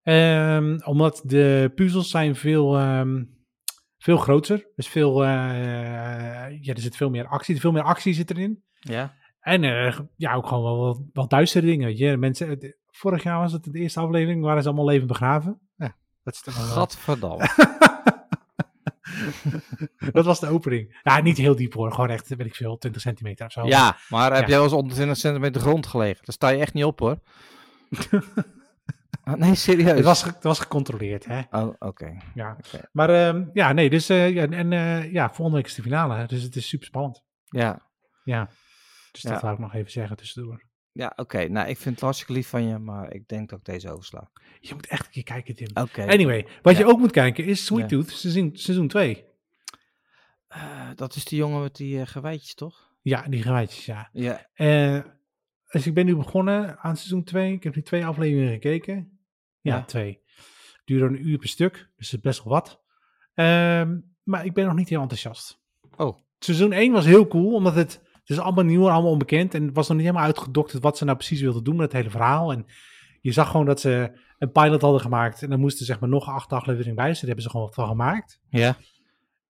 [0.05, 3.23] Ehm, omdat de puzzels zijn veel, ehm,
[3.97, 4.67] veel groter.
[4.75, 5.29] Dus veel, eh,
[6.61, 7.59] ja, er zit veel meer actie.
[7.59, 8.63] Veel meer actie zit erin.
[8.79, 9.13] Ja.
[9.39, 11.97] En eh, ja, ook gewoon wel wat, wat duistere dingen.
[11.97, 12.17] Je.
[12.17, 15.59] Mensen, het- vorig jaar was het de eerste aflevering, waren ze allemaal levend begraven.
[15.75, 17.49] Ja, dat is Gadverdamme.
[20.11, 20.99] dat was de opening.
[21.03, 21.91] Ja, niet heel diep hoor.
[21.91, 23.67] Gewoon echt, weet ik veel, 20 centimeter of zo.
[23.67, 24.47] Ja, maar heb Ja.
[24.47, 26.25] jij wel eens onder 20 centimeter grond gelegen?
[26.25, 27.19] Daar sta je echt niet op hoor.
[29.35, 29.95] Nee, serieus.
[29.95, 31.41] Het was, het was gecontroleerd, hè.
[31.51, 32.17] Oh, oké.
[32.33, 32.57] Ja.
[32.91, 36.15] Maar ehm, ja, nee, dus eh, ja, en eh, ja, volgende week is de finale.
[36.15, 37.23] hè, Dus het is super spannend.
[37.45, 37.87] Ja,
[38.23, 38.49] Ja.
[39.11, 39.29] Dus Ja.
[39.31, 40.63] dat wou ik nog even zeggen tussendoor.
[40.91, 41.47] ja oké.
[41.47, 44.29] Nou, ik vind het hartstikke lief van je, maar ik denk dat ik deze oversla.
[44.59, 45.67] Je moet echt een keer kijken, Tim.
[45.73, 46.01] Oké.
[46.07, 47.89] Anyway, wat je ook moet kijken is Sweet.
[47.89, 49.25] Tooth seizoen, seizoen 2.
[50.47, 52.93] Eh, dat is die jongen met die gewijtjes, toch?
[53.01, 54.09] Ja, die gewijtjes, ja.
[54.11, 54.45] Ja.
[55.69, 57.53] Dus ik ben nu begonnen aan seizoen 2.
[57.53, 59.14] Ik heb nu twee afleveringen gekeken.
[59.73, 60.19] Ja, twee.
[60.85, 62.81] Duurde een uur per stuk, dus het is best wel wat.
[63.33, 65.61] Ehm, maar ik ben nog niet heel enthousiast.
[65.97, 66.17] Oh.
[66.39, 69.53] Seizoen 1 was heel cool, omdat het, het is allemaal nieuw en allemaal onbekend.
[69.53, 71.93] En het was nog niet helemaal uitgedokterd wat ze nou precies wilden doen met het
[71.93, 72.51] hele verhaal.
[72.51, 72.65] En
[73.21, 75.41] je zag gewoon dat ze een pilot hadden gemaakt.
[75.41, 77.07] En dan moesten zeg maar nog acht afleveringen bij.
[77.07, 78.39] Dus daar hebben ze gewoon wat van gemaakt.
[78.49, 78.77] Ja.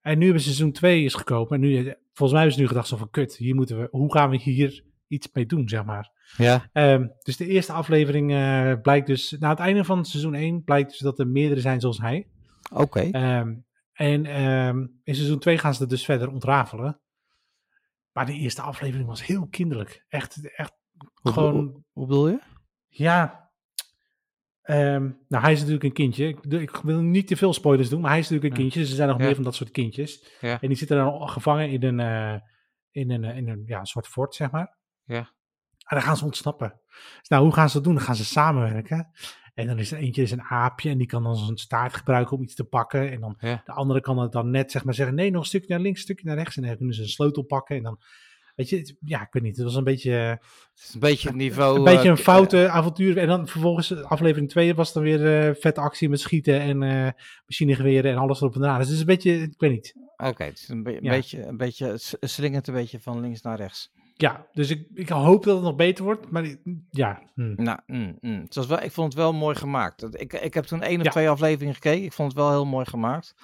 [0.01, 1.51] En nu hebben seizoen 2 is gekomen.
[1.51, 1.73] En nu,
[2.13, 4.37] volgens mij hebben ze nu gedacht zo van kut, hier moeten we, hoe gaan we
[4.37, 4.83] hier
[5.15, 6.11] iets mee doen, zeg maar.
[6.37, 6.69] Ja.
[6.73, 10.89] Ehm, dus de eerste aflevering eh, blijkt dus, na het einde van seizoen 1 blijkt
[10.89, 12.27] dus dat er meerdere zijn zoals hij.
[12.73, 12.99] Oké.
[12.99, 13.55] Ehm,
[13.93, 16.99] en ehm, in seizoen 2 gaan ze het dus verder ontrafelen.
[18.11, 20.05] Maar de eerste aflevering was heel kinderlijk.
[20.07, 20.73] Echt, echt
[21.13, 22.39] Hoe- gewoon, Hoe, hoe bedoel je?
[22.87, 23.43] ja.
[24.67, 26.27] Nou, hij is natuurlijk een kindje.
[26.27, 28.79] Ik, ik wil niet te veel spoilers doen, maar hij is natuurlijk een kindje.
[28.79, 29.25] Dus er zijn nog Ja.
[29.25, 30.37] meer van dat soort kindjes.
[30.41, 30.61] Ja.
[30.61, 32.39] En die zitten dan gevangen in een, eh,
[32.91, 34.77] in een, eh, in een ja, een soort fort, zeg maar.
[35.05, 35.17] Ja.
[35.85, 36.81] En dan gaan ze ontsnappen.
[37.19, 37.95] Dus nou, hoe gaan ze dat doen?
[37.95, 39.09] Dan gaan ze samenwerken.
[39.53, 42.37] En dan is er eentje is een aapje en die kan dan zijn staart gebruiken
[42.37, 43.11] om iets te pakken.
[43.11, 43.61] En dan Ja.
[43.65, 45.97] de andere kan het dan net zeg maar zeggen, nee, nog een stukje naar links,
[45.97, 46.57] een stukje naar rechts.
[46.57, 47.75] En dan kunnen ze een sleutel pakken.
[47.75, 47.99] En dan,
[48.55, 49.55] weet je, het- ja, ik weet niet.
[49.55, 50.39] Het was een beetje, Het
[50.75, 51.77] is een beetje het niveau...
[51.77, 53.17] een beetje eh, een foute avontuur.
[53.17, 56.83] En dan vervolgens, eh, aflevering 2 was dan weer eh vette actie met schieten en
[56.83, 57.11] eh
[57.47, 58.77] machinegeweren en alles erop en eraan.
[58.77, 59.95] Dus het is een beetje, ik weet niet.
[60.17, 61.09] Oké, het is een, be- een Ja.
[61.11, 63.91] beetje, een beetje, slingert een beetje van links naar rechts.
[64.17, 66.29] Ja, dus ik, ik hoop dat het nog beter wordt.
[66.31, 66.55] Maar
[66.89, 67.53] ja, hm.
[67.63, 68.41] Nou, mm, mm.
[68.41, 70.15] Het was wel, ik vond het wel mooi gemaakt.
[70.19, 71.11] Ik, ik heb toen één of Ja.
[71.11, 72.03] twee afleveringen gekeken.
[72.03, 73.35] Ik vond het wel heel mooi gemaakt.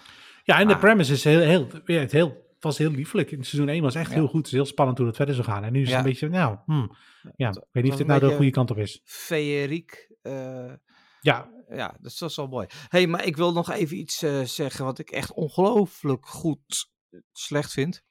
[0.44, 0.80] ja en de Ah.
[0.80, 3.32] premise is heel, heel, ja, het heel, was heel liefelijk.
[3.32, 4.16] In seizoen 1 was echt Ja.
[4.16, 4.38] heel goed.
[4.38, 5.64] Het is heel spannend hoe het verder zou gaan.
[5.64, 6.88] En nu is het een beetje, nou, hm.
[7.36, 9.02] ja, ik weet niet of dit nou de goede kant op is.
[9.04, 10.10] Feeriek.
[10.22, 10.74] eh,
[11.22, 12.68] Ja, ja, dus dat is wel mooi.
[12.88, 16.90] hey, maar ik wil nog even iets eh, zeggen wat ik echt ongelooflijk goed
[17.32, 18.04] slecht vind.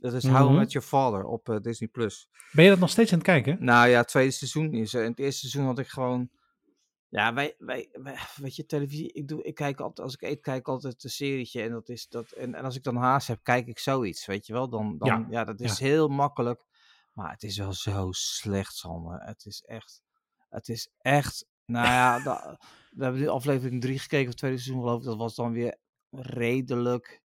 [0.00, 0.54] Dat is How I Mhm.
[0.58, 1.88] Met Your Father op eh, Disney+.
[1.88, 2.28] Plus.
[2.52, 3.56] ben je dat nog steeds aan het kijken?
[3.64, 5.02] Nou ja, het tweede seizoen is er.
[5.04, 6.30] In het eerste seizoen had ik gewoon...
[7.08, 10.40] Ja, wij, wij, wij- weet je, televisie, ik, doe, ik kijk altijd, als ik eet,
[10.40, 11.62] kijk ik altijd een serietje.
[11.62, 14.46] En, dat is dat, en, en als ik dan haast heb, kijk ik zoiets, weet
[14.46, 14.68] je wel.
[14.68, 15.26] Dan, dan, ja.
[15.30, 16.64] Ja, dat is heel makkelijk.
[17.12, 19.20] Maar het is wel zo slecht, Sander.
[19.20, 20.02] Het is echt,
[20.48, 22.58] het is echt, nou ja, da-
[22.90, 25.06] we hebben nu aflevering 3 gekeken, of het tweede seizoen geloof ik.
[25.06, 25.76] Dat was dan weer
[26.10, 27.22] redelijk.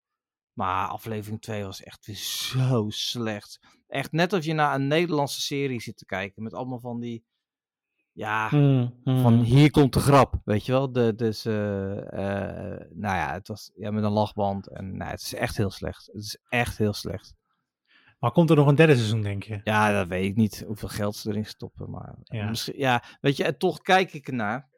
[0.53, 3.59] Maar aflevering 2 was echt weer zo slecht.
[3.87, 6.43] Echt net of je naar een Nederlandse serie zit te kijken.
[6.43, 7.23] Met allemaal van die.
[8.13, 8.87] Ja, hm.
[9.03, 10.41] van hier komt de grap.
[10.43, 10.91] Weet je wel?
[10.91, 14.67] De, dus, eh, eh, nou ja, het was ja, met een lachband.
[14.67, 16.05] En nou, het is echt heel slecht.
[16.05, 17.33] Het is echt heel slecht.
[18.19, 19.61] Maar komt er nog een derde seizoen, denk je?
[19.63, 21.89] Ja, dat weet ik niet hoeveel geld ze erin stoppen.
[21.89, 22.49] Maar Ja.
[22.49, 24.69] misschien, ja, weet je, en toch kijk ik ernaar.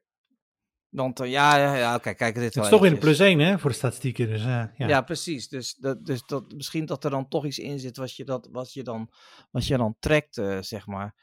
[0.94, 3.18] Want ja, ja, ja oké, kijk dit Het wel is toch weer een eventjes.
[3.18, 4.28] plus 1, hè, voor de statistieken.
[4.28, 4.88] Dus, eh, ja.
[4.88, 5.02] Ja.
[5.02, 5.48] precies.
[5.48, 8.50] Dus, dat, dus dat, misschien dat er dan toch iets in zit wat je, dat,
[8.52, 9.10] wat je, dan,
[9.52, 11.16] wat je dan trekt, eh, zeg maar.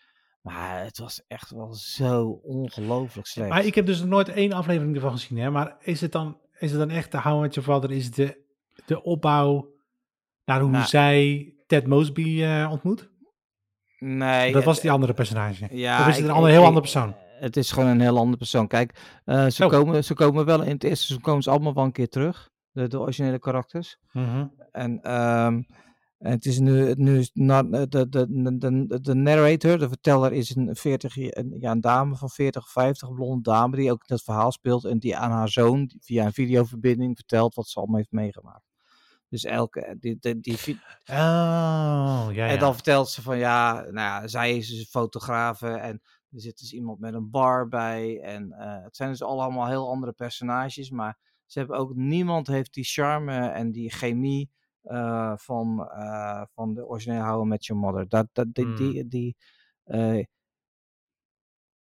[0.42, 3.48] Maar het was echt wel zo ongelooflijk slecht.
[3.48, 5.50] Maar ik heb dus nog nooit één aflevering ervan gezien, hè.
[5.50, 7.90] Maar is het dan, is het dan echt de How Met Your Father?
[7.92, 8.44] Is het de,
[8.86, 9.68] de opbouw
[10.44, 10.86] naar hoe Nou.
[10.86, 13.08] zij Ted Mosby eh, ontmoet?
[13.98, 15.68] nee, Dat was die andere personage.
[15.70, 17.14] ja, of is het ik- een ander, ik- heel ik- andere persoon?
[17.40, 18.66] Het is gewoon een heel andere persoon.
[18.66, 19.70] Kijk, eh, ze, Oh.
[19.70, 22.50] komen, ze komen wel in het eerste seizoen komen ze allemaal wel een keer terug.
[22.72, 23.96] De, de originele karakters.
[24.12, 24.46] Mhm.
[24.72, 25.62] En ehm,
[26.18, 28.26] het is nu, nu is na- de, de, de,
[28.58, 32.70] de, de narrator, de verteller, is een 40, jaar- een, ja, een dame van 40,
[32.70, 36.24] 50, een blonde dame, die ook het verhaal speelt en die aan haar zoon via
[36.24, 38.68] een videoverbinding vertelt wat ze allemaal heeft meegemaakt.
[39.28, 42.46] Dus elke, die, die, die, vi- Oh, ja, ja.
[42.48, 46.00] en dan vertelt ze van ja, nou ja, zij is dus een fotografe en
[46.32, 48.20] er zit dus iemand met een bar bij.
[48.20, 52.74] En eh, het zijn dus allemaal heel andere personages, maar ze hebben ook niemand heeft
[52.74, 54.50] die charme en die chemie
[54.82, 58.08] eh, van, eh, van de originele How I Met Your Mother.
[58.08, 58.76] Dat, dat, die, Hmm.
[58.76, 59.36] die, die,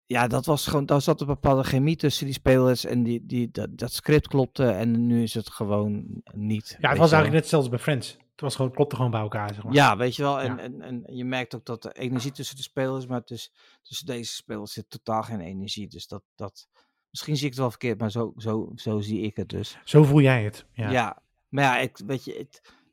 [0.06, 3.52] ja, dat was gewoon, daar zat een bepaalde chemie tussen die spelers en die, die,
[3.52, 6.78] dat, dat script klopte en nu is het gewoon niet.
[6.80, 8.18] Ja, het was eigenlijk net zelfs bij Friends.
[8.34, 9.74] Het was gewoon, klopte gewoon bij elkaar, zeg maar.
[9.74, 10.42] Ja, weet je wel.
[10.42, 10.62] En, Ja.
[10.62, 14.34] en, en je merkt ook dat de energie tussen de spelers, maar tussen, tussen deze
[14.34, 15.88] spelers zit totaal geen energie.
[15.88, 16.68] Dus dat, dat
[17.10, 19.78] misschien zie ik het wel verkeerd, maar zo, zo, zo zie ik het dus.
[19.84, 20.66] Zo voel jij het.
[20.72, 20.90] Ja.
[20.90, 22.48] Ja, maar ja, ik, weet je,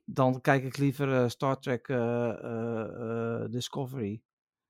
[0.05, 4.23] dan kijk ik liever eh, Star Trek eh, eh, Discovery.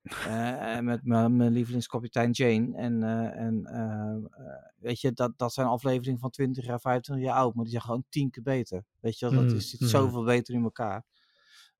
[0.03, 2.77] Eh, met mijn lievelingskapitein Jane.
[2.77, 4.41] En, eh, en eh,
[4.75, 7.85] weet je, dat, dat zijn afleveringen van 20 jaar, 25 jaar oud, maar die zijn
[7.85, 8.83] gewoon tien keer beter.
[8.99, 9.87] Weet je, dat Mm, is, zit mm.
[9.87, 11.03] zoveel beter in elkaar.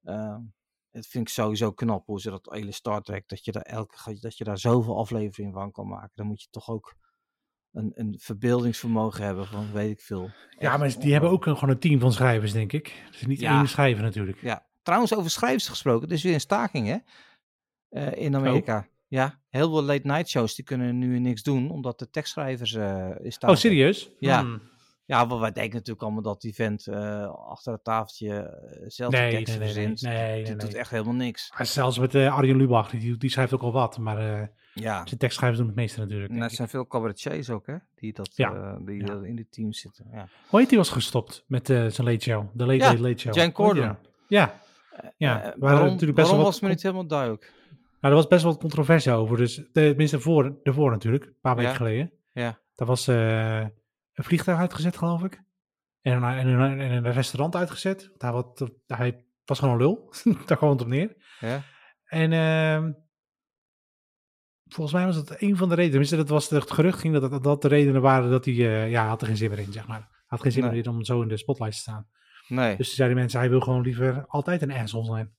[0.04, 0.38] Uh,
[0.90, 4.18] het vind ik sowieso knap hoe ze dat hele Star Trek, dat je daar, elke,
[4.20, 6.12] dat je daar zoveel afleveringen van kan maken.
[6.16, 6.96] Dan moet je toch ook
[7.72, 10.30] een, een verbeeldingsvermogen hebben van weet ik veel.
[10.60, 13.02] Ja, maar die hebben ook een, gewoon een team van schrijvers, denk ik.
[13.06, 13.58] Het is niet Ja.
[13.58, 14.42] één schrijver natuurlijk.
[14.42, 16.98] Ja, trouwens over schrijvers gesproken, er is weer een staking hè,
[17.92, 18.88] Eh, in Amerika.
[19.08, 23.10] Ja, heel veel late night shows die kunnen nu niks doen, omdat de tekstschrijvers eh
[23.22, 24.10] is Oh, serieus?
[24.20, 24.40] Ja.
[24.42, 24.62] Hmm.
[25.06, 29.22] Ja, want wij denken natuurlijk allemaal dat die vent eh, achter het tafeltje zelf Nee,
[29.26, 30.02] de nee, teksten nee, nee, verzint.
[30.02, 31.54] nee, nee, die doet echt helemaal niks.
[31.58, 33.98] Maar zelfs met Arjen Lubach, die, die schrijft ook al wat.
[33.98, 36.30] Maar Ja, zijn tekstschrijvers doen het meeste natuurlijk.
[36.30, 39.14] en denk er zijn veel cabaretiers ook hè, die, dat, Ja, die ja.
[39.24, 40.06] in die teams zitten.
[40.14, 40.28] Ja.
[40.48, 42.46] Hoe heet die was gestopt met zijn late show?
[42.54, 43.34] De Late Ja, Late Late Show.
[43.36, 43.84] Jane Corden.
[43.84, 43.96] nou?
[44.28, 44.60] Ja,
[45.18, 47.54] Ja, waren waarom natuurlijk best wel waarom was het me niet helemaal duidelijk?
[48.02, 49.38] Nou, er was best wel wat controversie over.
[49.38, 51.78] Dus tenminste voor, daarvoor natuurlijk, een paar weken Ja.
[51.78, 52.12] geleden.
[52.32, 52.60] Ja.
[52.76, 53.60] Daar was eh,
[54.14, 55.42] een vliegtuig uitgezet, geloof ik.
[56.02, 58.12] En een, en een, en een restaurant uitgezet.
[58.18, 60.14] Hij, wat, hij was gewoon een lul.
[60.46, 61.16] Daar kwam het op neer.
[61.40, 61.64] Ja?
[62.06, 62.92] En ehm,
[64.68, 65.90] volgens mij was dat een van de redenen.
[65.90, 68.90] Tenminste, dat was het gerucht ging dat, dat dat de redenen waren dat hij, eh,
[68.92, 70.24] ja, had er geen zin meer in, zeg maar.
[70.26, 70.72] Had geen zin Nee.
[70.72, 72.08] meer in om zo in de spotlight te staan.
[72.48, 72.76] Nee.
[72.78, 75.36] Dus zeiden mensen, hij wil gewoon liever altijd een asshole zijn.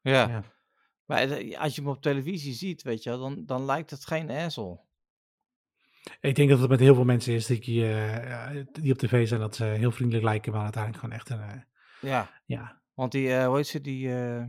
[0.00, 0.28] ja.
[0.28, 0.42] ja.
[1.06, 4.06] Maar eh, als je hem op televisie ziet, weet je wel, dan, dan lijkt het
[4.06, 4.80] geen asshole.
[6.20, 9.40] Ik denk dat het met heel veel mensen is die, eh, die op tv zijn,
[9.40, 12.30] dat ze heel vriendelijk lijken, maar uiteindelijk gewoon echt een, eh, Ja.
[12.46, 12.82] ja.
[12.94, 14.46] Want die, eh hoe heet ze, die, eh, eh,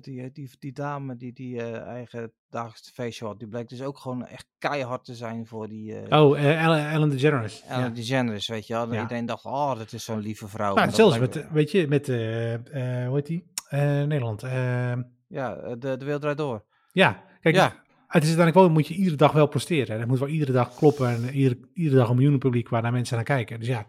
[0.00, 3.82] die, eh, die, die dame die die eh, eigen dagelijkse tv-show had, die bleek dus
[3.82, 7.62] ook gewoon echt keihard te zijn voor die eh Oh, eh, Ellen, Ellen DeGeneres.
[7.62, 7.90] Ellen ja.
[7.90, 8.86] DeGeneres, weet je wel.
[8.86, 9.00] En Ja.
[9.02, 10.74] iedereen dacht, oh, dat is zo'n lieve vrouw.
[10.74, 12.54] Nou, zelfs blijkt- met, eh, weet je, met, eh,
[13.02, 13.52] eh, hoe heet die?
[13.68, 14.42] Eh, Nederland.
[14.42, 14.92] Eh,
[15.28, 16.64] Ja, eh, de, de wereld draait door.
[16.92, 17.64] ja, kijk, Ja.
[18.06, 19.98] het is uiteindelijk wel, moet je iedere dag wel presteren.
[19.98, 22.92] Het moet wel iedere dag kloppen en iedere, iedere dag een miljoenen publiek waar naar
[22.92, 23.58] mensen naar kijken.
[23.58, 23.86] Dus ja,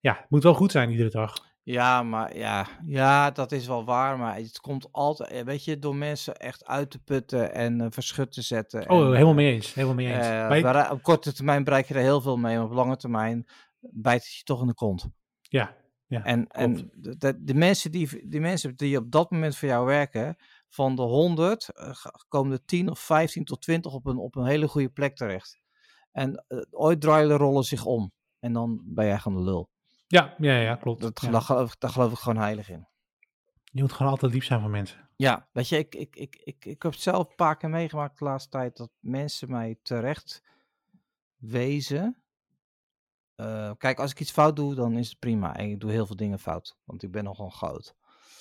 [0.00, 1.48] ja, het moet wel goed zijn iedere dag.
[1.62, 4.18] Ja, maar ja, ja, dat is wel waar.
[4.18, 8.32] Maar het komt altijd, eh, weet je, door mensen echt uit te putten en verschut
[8.32, 8.90] te zetten.
[8.90, 9.74] Oh, en, helemaal mee eens.
[9.74, 10.62] Helemaal mee eens.
[10.62, 13.46] bereik- op korte termijn bereik je er heel veel mee, maar op lange termijn
[13.80, 15.08] bijt het je toch in de kont.
[15.42, 15.74] ja,
[16.10, 16.24] ja.
[16.24, 20.36] En, en de, de, mensen die, die mensen die op dat moment voor jou werken,
[20.68, 21.94] van de 100 eh,
[22.28, 25.60] komen er 10 of 15 tot 20 op een, op een hele goede plek terecht.
[26.12, 28.12] En eh, ooit draaien de rollen zich om.
[28.38, 29.70] En dan ben jij gewoon de lul.
[30.06, 31.00] ja, ja, ja, klopt.
[31.00, 31.30] Dat, Ja.
[31.30, 32.88] daar, geloof, daar geloof ik gewoon heilig in.
[33.64, 35.08] Je moet gewoon altijd lief zijn voor mensen.
[35.16, 38.24] Ja, weet je, ik, ik, ik, ik, ik heb zelf een paar keer meegemaakt de
[38.24, 40.42] laatste tijd dat mensen mij terecht
[41.36, 42.19] wezen.
[43.40, 45.56] Eh, kijk, als ik iets fout doe, dan is het prima.
[45.56, 47.94] En ik doe heel veel dingen fout, want ik ben nogal groot.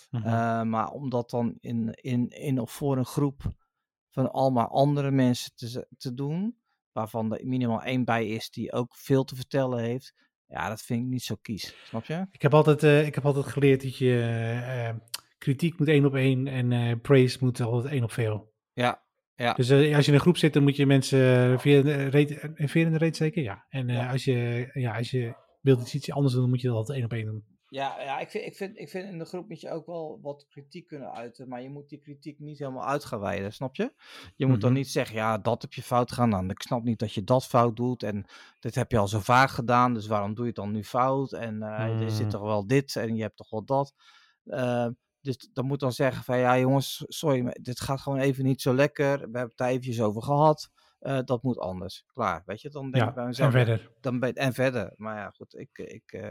[0.09, 0.25] Mhm.
[0.25, 3.53] Eh, maar om dat dan in, in, in of voor een groep
[4.09, 6.57] van allemaal andere mensen te, te doen,
[6.91, 10.13] waarvan er minimaal één bij is die ook veel te vertellen heeft,
[10.45, 11.75] ja, dat vind ik niet zo kies.
[11.83, 12.27] Snap je?
[12.31, 14.99] Ik heb altijd, eh, ik heb altijd geleerd dat je
[15.37, 18.53] kritiek moet één op één en praise moet altijd één op veel.
[18.73, 19.03] Ja,
[19.39, 19.53] ja.
[19.53, 22.03] Dus eh, als je in een groep zit, dan moet je mensen eh, via de
[22.07, 23.65] reet, eh, veer in de reet steken, ja.
[23.69, 24.11] En eh, Ja.
[24.11, 27.05] als je, ja, als je wilt iets, anders doen, dan moet je dat altijd één
[27.05, 27.43] op één doen.
[27.71, 30.19] Ja, ja ik, vind, ik, vind, ik vind in de groep moet je ook wel
[30.21, 33.75] wat kritiek kunnen uiten, maar je moet die kritiek niet helemaal uit gaan wijden, snap
[33.75, 33.93] je?
[34.35, 34.79] Je moet dan Mhm.
[34.79, 37.45] niet zeggen, ja, dat heb je fout gedaan, nou, ik snap niet dat je dat
[37.47, 38.25] fout doet en
[38.59, 41.33] dit heb je al zo vaak gedaan, dus waarom doe je het dan nu fout?
[41.33, 42.29] En er zit Mm.
[42.29, 43.93] toch wel dit en je hebt toch wel dat.
[45.21, 48.61] Dus dan moet dan zeggen van, ja jongens, sorry, maar dit gaat gewoon even niet
[48.61, 52.03] zo lekker, we hebben het daar eventjes over gehad, Eh, dat moet anders.
[52.13, 53.91] Klaar, weet je, dan denk Ja, ik bij en mezelf, verder.
[54.01, 54.93] dan ben, en verder.
[54.95, 56.29] Maar ja, goed, ik, ik, eh,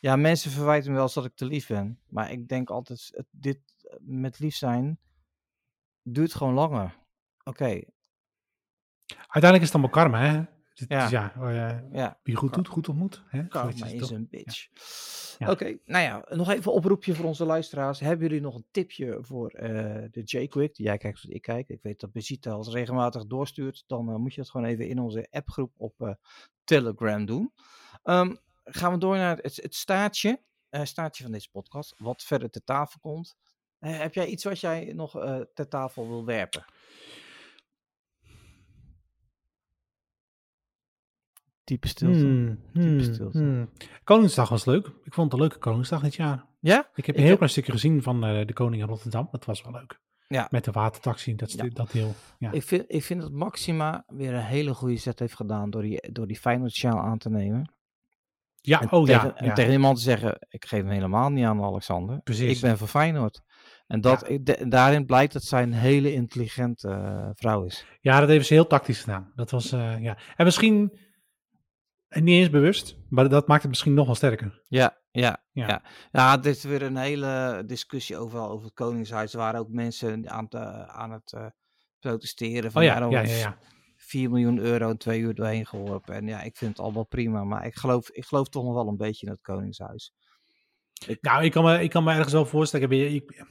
[0.00, 2.00] ja, mensen verwijten me wel eens dat ik te lief ben.
[2.08, 4.98] Maar ik denk altijd, het, dit eh, met lief zijn
[6.02, 6.96] duurt gewoon langer.
[7.44, 7.80] Oké,
[9.28, 10.42] Uiteindelijk is het allemaal karma, hè?
[10.78, 11.32] Het Ja.
[11.36, 13.22] ja, ja, wie goed doet, goed ontmoet.
[13.26, 13.48] Hè?
[13.48, 14.68] Karma is een bitch.
[15.38, 15.50] Ja.
[15.50, 18.00] Oké, nou ja, nog even een oproepje voor onze luisteraars.
[18.00, 19.70] Hebben jullie nog een tipje voor eh,
[20.10, 21.68] de J-Quick, jij kijkt of ik kijk?
[21.68, 23.84] Ik weet dat Bezita als regelmatig doorstuurt.
[23.86, 26.12] Dan eh, moet je dat gewoon even in onze appgroep op eh,
[26.64, 27.52] Telegram doen.
[28.02, 32.64] Ehm, gaan we door naar het, het staartje, staartje van deze podcast, wat verder ter
[32.64, 33.36] tafel komt.
[33.78, 35.10] Heb jij iets wat jij nog
[35.54, 36.64] ter tafel wil werpen?
[41.68, 42.18] Diepe stilte.
[42.18, 43.38] Hmm, Diepe hmm, stilte.
[43.38, 43.68] hmm.
[44.04, 44.86] Koningsdag was leuk.
[45.04, 46.44] Ik vond het een leuke Koningsdag dit jaar.
[46.60, 46.88] Ja?
[46.94, 49.28] Ik heb een heel klein stukje gezien van eh, de Koning in Rotterdam.
[49.30, 50.00] Dat was wel leuk.
[50.28, 50.46] Ja.
[50.50, 51.68] Met de watertaxi, dat, Ja.
[51.72, 52.14] dat deel.
[52.38, 52.52] Ja.
[52.52, 56.12] Ik vind, ik vind dat Maxima weer een hele goede set heeft gedaan door die,
[56.12, 57.72] door die Feyenoord-sjaal aan te nemen.
[58.60, 59.36] ja, en oh tegen, ja.
[59.36, 59.52] En ja.
[59.54, 62.20] tegen iemand te zeggen, ik geef hem helemaal niet aan Alexander.
[62.20, 62.54] Precies.
[62.56, 63.40] Ik ben van Feyenoord.
[63.86, 64.38] En dat, Ja.
[64.42, 67.86] de- daarin blijkt dat zij een hele intelligente eh, vrouw is.
[68.00, 69.32] Ja, dat heeft ze heel tactisch gedaan.
[69.34, 70.18] Dat was, eh, ja.
[70.36, 70.98] En misschien
[72.08, 74.62] eh, niet eens bewust, maar dat maakt het misschien nog wel sterker.
[74.68, 75.66] Ja, ja, Ja.
[75.68, 75.82] ja.
[76.12, 79.32] Ja, dit is weer een hele discussie overal over het Koningshuis.
[79.32, 81.46] Er waren ook mensen aan, te, aan het eh,
[81.98, 82.72] protesteren.
[82.72, 83.58] Van, Oh ja, ja, ja, ja.
[83.96, 86.14] 4 miljoen euro in twee uur doorheen geworpen.
[86.14, 87.44] En ja, ik vind het allemaal prima.
[87.44, 90.12] Maar ik geloof, ik geloof toch nog wel een beetje in het Koningshuis.
[91.20, 92.90] Nou, ik kan, me, ik kan me ergens wel voorstellen.
[92.90, 93.44] Ik, ben- ik,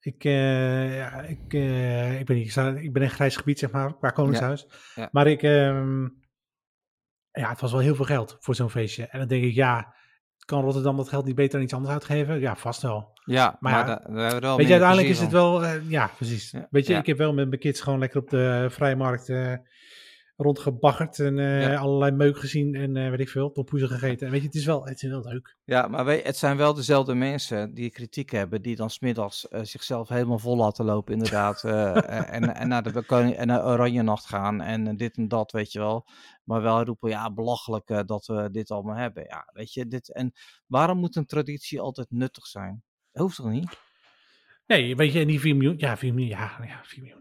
[0.00, 3.58] ik, eh, ja, ik, eh, ik, ben niet, ik sta- ik ben in grijs gebied,
[3.58, 4.66] zeg maar, qua Koningshuis.
[5.12, 6.08] Maar ik, ehm,
[7.32, 9.06] ja, het was wel heel veel geld voor zo'n feestje.
[9.06, 9.94] En dan denk ik, ja,
[10.44, 12.40] kan Rotterdam dat geld niet beter aan iets anders uitgeven?
[12.40, 13.10] Ja, vast wel.
[13.24, 15.64] Ja, maar, Maar ja, daar, daar hebben we wel Weet je, uiteindelijk is het wel,
[15.64, 16.50] eh, ja, precies.
[16.50, 16.98] Ja, Weet je, ja.
[16.98, 19.54] ik heb wel met mijn kids gewoon lekker op de vrije markt eh,
[20.42, 21.76] rondgebaggerd en eh, Ja.
[21.76, 24.26] allerlei meuk gezien en eh weet ik veel, tompoezen gegeten.
[24.26, 25.56] En weet je, het is wel, het is wel leuk.
[25.64, 29.60] Ja, maar weet, het zijn wel dezelfde mensen die kritiek hebben, die dan smiddags eh
[29.62, 31.64] zichzelf helemaal vol laten lopen, inderdaad.
[32.36, 35.72] en, en naar de koning en naar Oranje Nacht gaan en dit en dat, weet
[35.72, 36.06] je wel.
[36.44, 39.24] Maar wel roepen, ja, belachelijk dat we dit allemaal hebben.
[39.28, 40.12] Ja, weet je, dit.
[40.12, 40.32] En
[40.66, 42.82] waarom moet een traditie altijd nuttig zijn?
[43.12, 43.78] Dat hoeft toch niet?
[44.66, 47.20] Nee, weet je, en die 4 miljoen, ja, 4 miljoen, ja, ja 4 miljoen.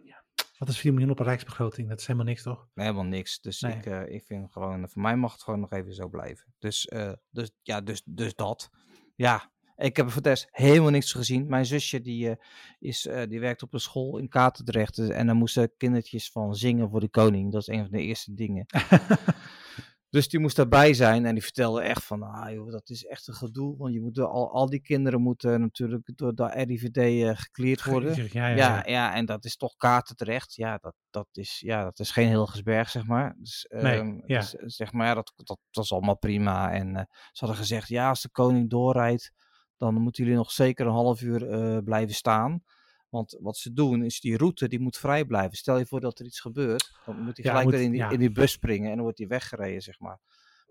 [0.62, 1.90] Wat is 4 miljoen op een rijksbegroting?
[1.90, 2.68] Dat is helemaal niks, toch?
[2.74, 3.40] Nee, helemaal niks.
[3.40, 3.76] Dus Nee.
[3.76, 6.54] ik, eh, ik vind gewoon, voor mij mag het gewoon nog even zo blijven.
[6.60, 8.70] Dus, eh, dus ja, dus, dus dat.
[9.16, 11.48] Ja, ik heb voor de rest helemaal niks gezien.
[11.48, 12.36] Mijn zusje die, eh,
[12.80, 14.96] is, eh, die werkt op een school in Katendrecht.
[14.96, 17.52] dus- En daar moesten kindertjes van zingen voor de koning.
[17.52, 18.66] Dat is een van de eerste dingen.
[20.12, 23.28] Dus die moest daarbij zijn en die vertelde echt van, ah joh, dat is echt
[23.28, 23.78] een gedoe.
[23.78, 28.16] Want je moet, al, al die kinderen moeten natuurlijk door de RIVD eh gecleared worden.
[28.16, 28.56] Ja, ja, ja.
[28.56, 30.56] Ja, ja, en dat is toch kaartenterecht.
[30.56, 33.36] Ja, dat, dat, is, ja, dat is geen Hilgersberg, zeg maar.
[33.38, 34.40] Dus, Nee, ehm, ja.
[34.40, 36.72] dus, eh, zeg maar, ja, dat, dat, is allemaal prima.
[36.72, 39.32] En eh, ze hadden gezegd, ja, als de koning doorrijdt,
[39.78, 42.64] dan moeten jullie nog zeker een half uur blijven staan.
[43.12, 45.58] Want wat ze doen, is die route, die moet vrij blijven.
[45.58, 47.92] Stel je voor dat er iets gebeurt, dan moet hij Ja, gelijk moet- weer in
[47.92, 48.10] die, ja.
[48.10, 50.20] in die bus springen en dan wordt hij weggereden, zeg maar.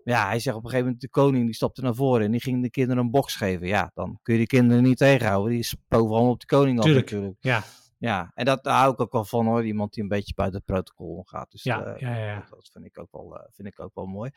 [0.03, 2.31] Maar ja, hij zegt op een gegeven moment, de koning die stapte naar voren en
[2.31, 3.67] die ging de kinderen een box geven.
[3.67, 5.51] Ja, dan kun je die kinderen niet tegenhouden.
[5.51, 7.11] Die spoven allemaal op de koning af Tuurlijk.
[7.11, 7.37] natuurlijk.
[7.39, 7.63] Ja,
[8.01, 9.65] Ja, en dat, daar hou ik ook wel van hoor.
[9.65, 11.51] Iemand die een beetje buiten het protocol omgaat.
[11.51, 12.45] Dus Ja, eh, ja, ja, ja.
[12.49, 14.31] Dat, vind, ik ook wel, eh, vind ik ook wel mooi.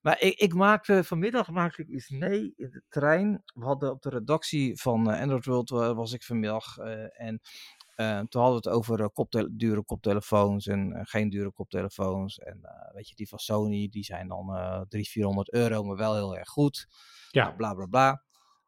[0.00, 3.42] Maar ik, ik maakte vanmiddag maakte ik iets mee in de trein.
[3.54, 6.76] We hadden op de redactie van eh, Android World was ik vanmiddag.
[6.76, 7.40] en
[8.28, 12.38] toen hadden we het over koptele- dure koptelefoons en geen dure koptelefoons.
[12.38, 12.60] En
[12.92, 16.36] weet je, die van Sony, die zijn dan eh 300, 400 euro, maar wel heel
[16.36, 16.86] erg goed.
[17.30, 17.50] Ja.
[17.50, 18.24] Bla bla bla.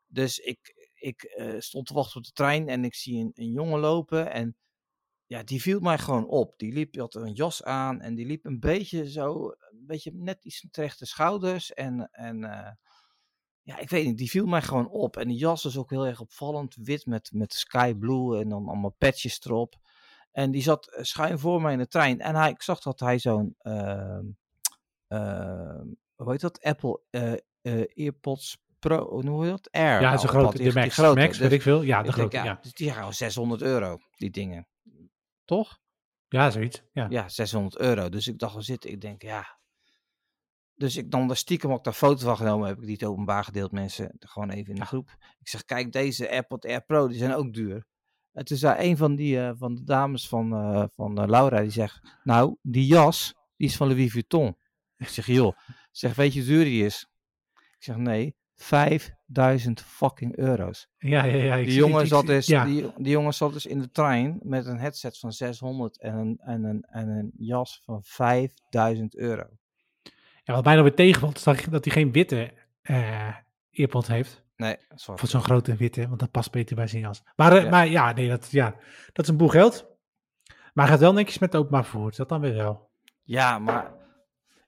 [0.07, 3.51] Dus ik, ik eh, stond te wachten op de trein en ik zie een, een
[3.51, 4.33] jongen lopen.
[4.33, 4.57] En
[5.27, 6.55] ja, die viel mij gewoon op.
[6.57, 10.45] Die liep, had een jas aan en die liep een beetje zo, een beetje net
[10.45, 11.73] iets terecht de schouders.
[11.73, 12.73] En, en eh,
[13.63, 15.17] ja, ik weet niet, die viel mij gewoon op.
[15.17, 18.69] En die jas is ook heel erg opvallend, wit met, met sky blue en dan
[18.69, 19.75] allemaal patches erop.
[20.33, 22.21] En die zat eh, schuin voor mij in de trein.
[22.21, 24.25] En hij, ik zag dat hij zo'n, ehm,
[26.15, 27.03] hoe heet dat, Apple
[27.95, 29.71] EarPods Pro, hoe noem je dat?
[29.71, 30.01] Air.
[30.01, 31.21] ja, had grote, die- de Max, grote.
[31.21, 31.83] Max, Dus- weet ik veel.
[31.83, 32.59] Ja, de denk, grote, ja, ja.
[32.63, 34.69] Dus die gaan 600 euro, die dingen.
[35.45, 35.79] Toch?
[36.29, 37.07] Ja, zoiets, ja.
[37.11, 38.09] Ja, 600 euro.
[38.09, 38.91] Dus ik dacht, we zitten.
[38.91, 39.59] Ik denk, ja.
[40.75, 42.69] Dus ik dan daar stiekem ook daar foto van genomen.
[42.69, 44.17] Heb ik die het openbaar gedeeld, mensen.
[44.19, 45.17] Gewoon even in de groep.
[45.39, 47.87] Ik zeg, kijk, deze AirPod Air Pro, die zijn ook duur.
[48.33, 51.61] En toen zei een van, die, eh, van de dames van, eh, van eh, Laura,
[51.61, 54.57] die zegt, nou, die jas, die is van Louis Vuitton.
[54.97, 55.57] Ik zeg, joh.
[55.91, 57.07] Zeg, weet je hoe duur die is?
[57.55, 60.89] Ik zeg, nee, 5000 fucking euro's.
[60.99, 61.55] Ja, ja, ja.
[61.55, 62.65] ik Die jongen, zat dus, ja.
[62.65, 66.39] die, die jongen zat dus in de trein met een headset van 600 en een,
[66.45, 69.45] en een, en een jas van 5000 euro.
[70.45, 72.53] ja, wat mij nou weer tegenvalt, is dat, dat hij geen witte
[72.83, 73.29] eh
[73.71, 74.43] earpods heeft.
[74.57, 75.23] Nee, zwart.
[75.23, 77.23] Of zo'n grote witte, want dat past beter bij zijn jas.
[77.37, 77.71] Maar, eh, Ja.
[77.71, 78.75] maar ja, nee, dat, ja,
[79.13, 79.87] dat is een boel geld.
[80.73, 82.91] Maar hij gaat wel netjes met openbaar vervoer, dat dan weer wel.
[83.23, 83.93] Ja, maar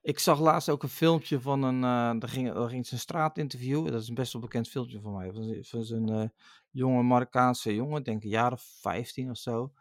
[0.04, 2.98] ik zag laatst ook een filmpje van een, eh daar ging, daar ging ze een
[2.98, 3.88] straatinterview.
[3.88, 5.32] Dat is een best wel bekend filmpje van mij.
[5.32, 6.28] Van, van zo'n eh,
[6.70, 9.72] jonge Marokkaanse jongen, denk een jaar of 15 of zo.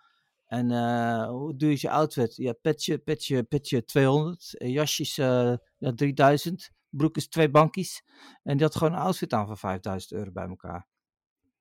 [0.45, 2.35] En eh, hoe duur is je outfit?
[2.35, 4.57] Ja, petje, petje, petje 200.
[4.57, 5.59] eh, jasjes ja,
[5.95, 6.71] 3000.
[6.89, 8.03] broek is twee bankjes.
[8.43, 10.87] En die had gewoon een outfit aan van 5000 euro bij elkaar.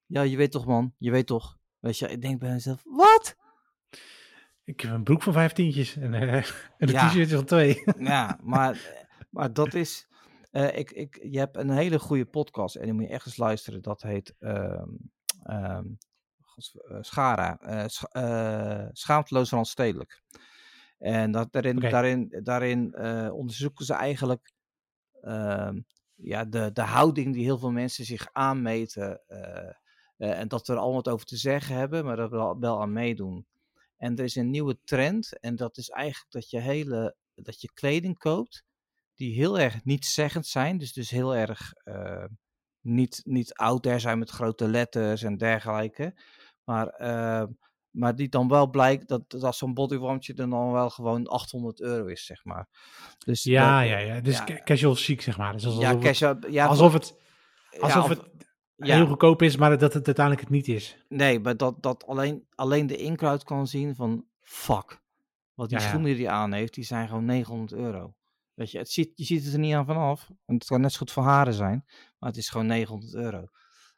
[0.07, 1.59] Ja, je weet toch man, je weet toch.
[1.79, 3.37] Weet je, ik denk bij mezelf, wat?
[4.65, 6.45] Ik heb een broek van vijftientjes en, eh, en
[6.79, 7.09] een Ja.
[7.09, 7.83] t-shirtje van twee.
[7.99, 10.09] Ja, maar, maar dat is.
[10.51, 13.37] eh, ik, ik, je hebt een hele goede podcast en die moet je echt eens
[13.37, 13.83] luisteren.
[13.83, 14.35] Dat heet
[16.41, 17.59] gods- eh, Schara.
[17.59, 20.23] eh, Sch- Schaamteloos randstedelijk.
[20.99, 22.99] En dat, daarin, daarin, daarin
[23.33, 24.53] onderzoeken ze eigenlijk
[25.21, 25.81] ehm,
[26.15, 29.21] ja, de, de houding die heel veel mensen zich aanmeten.
[30.17, 32.93] en dat we er allemaal wat over te zeggen hebben, maar dat we wel aan
[32.93, 33.47] meedoen.
[34.03, 37.71] En er is een nieuwe trend en dat is eigenlijk dat je hele dat je
[37.73, 38.63] kleding koopt
[39.15, 40.79] die heel erg niet-zeggend zijn.
[40.79, 42.25] Dus, dus heel erg eh,
[42.81, 46.15] niet, niet out there zijn met grote letters en dergelijke.
[46.65, 47.45] Maar, eh,
[47.91, 52.07] maar die dan wel blijkt dat, dat zo'n bodywarmtje dan, dan wel gewoon 800 euro
[52.07, 52.69] is, zeg maar.
[53.25, 54.21] Dus Ja, dat- ja, ja.
[54.21, 54.63] Dus ja.
[54.63, 55.53] casual chic, zeg maar.
[55.53, 57.15] Dus alsof, ja, het, cash, ja, alsof het,
[57.71, 58.21] ja, alsof of- het
[58.87, 58.97] ja.
[58.97, 60.97] heel goedkoop is, maar dat het uiteindelijk het niet is.
[61.09, 65.01] Nee, maar dat, dat alleen, alleen de inkruid kan zien van fuck.
[65.55, 68.15] Wat die Ja, schoenen die hij aan heeft, die zijn gewoon 900 euro.
[68.55, 70.31] Weet je, het ziet, je ziet het er niet aan vanaf.
[70.47, 71.85] En het kan net zo goed van haren zijn.
[72.19, 73.47] Maar het is gewoon 900 euro.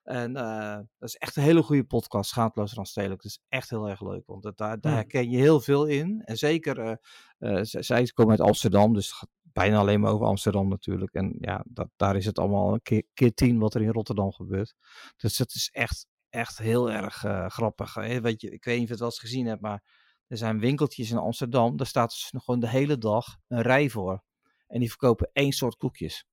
[0.03, 3.23] En eh, dat is echt een hele goede podcast, Schaamteloos Randstedelijk.
[3.23, 6.23] Dat is echt heel erg leuk, want dat, daar, daar herken je heel veel in.
[6.25, 10.27] En zeker, eh, eh, zij komen uit Amsterdam, dus het gaat bijna alleen maar over
[10.27, 11.13] Amsterdam natuurlijk.
[11.15, 14.33] En ja, dat, daar is het allemaal een keer, keer tien wat er in Rotterdam
[14.33, 14.75] gebeurt.
[15.17, 17.95] Dus dat is echt, echt heel erg eh, grappig.
[17.95, 18.21] hè.
[18.21, 19.83] Weet je, ik weet niet of je het wel eens gezien hebt, maar
[20.27, 21.77] er zijn winkeltjes in Amsterdam.
[21.77, 24.23] Daar staat dus nog gewoon de hele dag een rij voor.
[24.67, 26.27] En die verkopen één soort koekjes.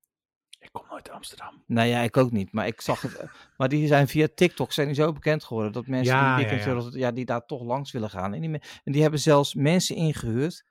[0.60, 1.64] Ik kom nooit uit Amsterdam.
[1.68, 2.52] Nou ja, ik ook niet.
[2.52, 3.16] Maar ik zag het.
[3.16, 6.44] eh, maar die zijn via TikTok zijn die zo bekend geworden dat mensen Ja, die,
[6.46, 6.90] ja, weekend, ja.
[6.92, 8.34] ja, ja, die daar toch langs willen gaan.
[8.34, 10.64] En die, en die hebben zelfs mensen ingehuurd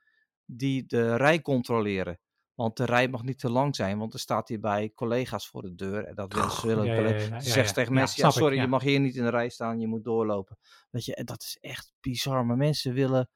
[0.45, 2.19] die de rij controleren.
[2.55, 5.61] Want de rij mag niet te lang zijn, want er staat hier bij collega's voor
[5.61, 6.05] de deur.
[6.05, 6.85] En dat willen ze willen.
[6.85, 9.29] Ja, ja, ja, zegt tegen mensen: ja, ik, sorry, je mag hier niet in de
[9.29, 10.57] rij staan, je moet doorlopen.
[10.89, 12.45] Weet je, en dat is echt bizar.
[12.45, 13.29] Maar mensen willen.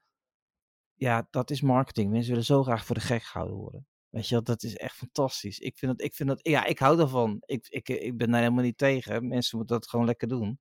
[0.94, 2.10] Ja, dat is marketing.
[2.10, 3.86] Mensen willen zo graag voor de gek gehouden worden.
[4.08, 5.58] Weet je, dat is echt fantastisch.
[5.58, 7.42] Ik vind dat, ik vind dat, ja, ik hou daarvan.
[7.44, 9.28] Ik, ik, ik ben daar helemaal niet tegen.
[9.28, 10.60] Mensen moeten dat gewoon lekker doen.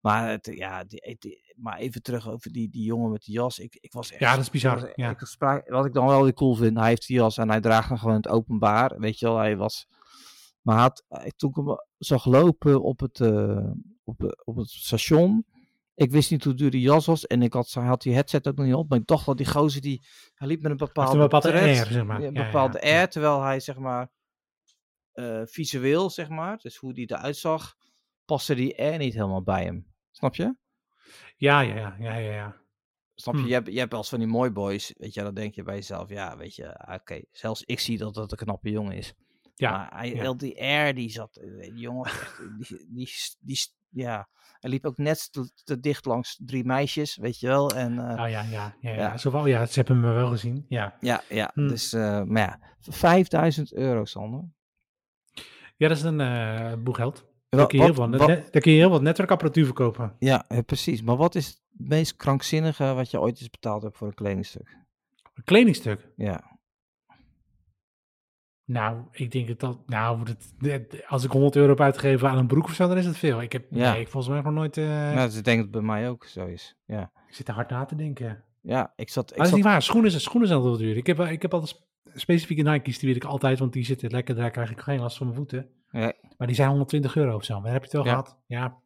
[0.00, 3.58] Maar, het, ja, die, die- maar even terug over die, die jongen met die jas.
[3.58, 5.10] Ik, ik was echt, Ja, dat is bizar, was- ja.
[5.10, 7.60] ik sprak- wat ik dan wel weer cool vind, hij heeft die jas en hij
[7.60, 8.98] draagt hem gewoon in het openbaar.
[8.98, 9.86] Weet je wel, hij was.
[10.62, 13.70] Maar had, hij- toen ik hem zag lopen op het, eh,
[14.04, 15.44] op, de- op het station.
[15.94, 17.26] Ik wist niet hoe duur die jas was.
[17.26, 18.88] En ik had, hij had die headset ook nog niet op.
[18.88, 20.02] Maar ik dacht dat die gozer die.
[20.34, 21.12] Hij liep met een bepaalde.
[21.12, 22.22] een bepaalde air, zeg maar.
[22.22, 22.92] Een ja, bepaalde ja.
[22.92, 23.08] air.
[23.08, 24.10] Terwijl hij zeg maar.
[25.12, 26.58] eh, visueel, zeg maar.
[26.58, 27.76] Dus hoe die eruit zag.
[28.24, 29.89] Paste die air niet helemaal bij hem.
[30.20, 30.54] Snap je?
[31.36, 32.32] Ja, ja, ja, ja, ja.
[32.32, 32.56] ja.
[33.14, 33.40] Snap je?
[33.40, 33.48] Hmm.
[33.48, 34.94] Je, hebt, je hebt eens van die mooi boys.
[34.96, 36.08] Weet je, dan denk je bij jezelf.
[36.08, 36.76] Ja, weet je.
[36.78, 39.14] ah, Oké, zelfs ik zie dat dat een knappe jongen is.
[39.54, 40.32] Ja, maar hij, ja.
[40.34, 41.36] die air die zat.
[41.36, 43.08] eh, Die jongen, echt, die, die,
[43.40, 43.58] die,
[43.88, 44.28] ja.
[44.60, 47.70] Hij liep ook net te, te dicht langs drie meisjes, weet je wel.
[47.70, 48.94] En eh, Oh, ja, ja, ja, ja.
[48.94, 49.16] Ja.
[49.16, 50.64] Zo wel, ja, ze hebben me wel gezien.
[50.68, 51.50] Ja, ja, ja.
[51.54, 51.68] Hmm.
[51.68, 54.44] Dus, eh, maar ja, 5000 euro, Sander.
[55.76, 57.28] ja dat is een eh boeggeld.
[57.56, 60.16] Daar kun, je heel wat- wat, wat- net- daar kun je heel wat netwerkapparatuur verkopen.
[60.18, 61.02] ja, precies.
[61.02, 64.76] Maar wat is het meest krankzinnige wat je ooit eens betaald hebt voor een kledingstuk?
[65.34, 66.08] Een kledingstuk.
[66.16, 66.58] Ja,
[68.64, 69.78] Nou, ik denk dat dat...
[69.86, 72.96] Nou, dat, dat- als ik 100 euro heb uitgegeven aan een broek of zo, dan
[72.96, 73.42] is het veel.
[73.42, 73.92] Ik heb Ja.
[73.92, 74.76] nee, ik volgens mij nog nooit...
[74.76, 76.76] eh, nou, ik denk dat bij mij ook zo is.
[76.86, 78.44] Ja, Ik zit er hard na te denken.
[78.60, 79.30] ja ik zat...
[79.30, 79.82] Ik Maar dat is zat niet waar.
[79.82, 80.96] Schoenen, zijn- schoenen zijn altijd duur.
[80.96, 81.80] Ik heb, ik heb altijd
[82.14, 84.34] specifieke Nike's, die weet ik altijd, want die zitten lekker.
[84.34, 85.70] Daar krijg ik geen last van mijn voeten.
[85.90, 86.12] Ja.
[86.36, 87.60] Maar die zijn 120 euro of zo.
[87.60, 88.10] Maar heb je het wel Ja.
[88.10, 88.38] gehad?
[88.46, 88.78] Ja,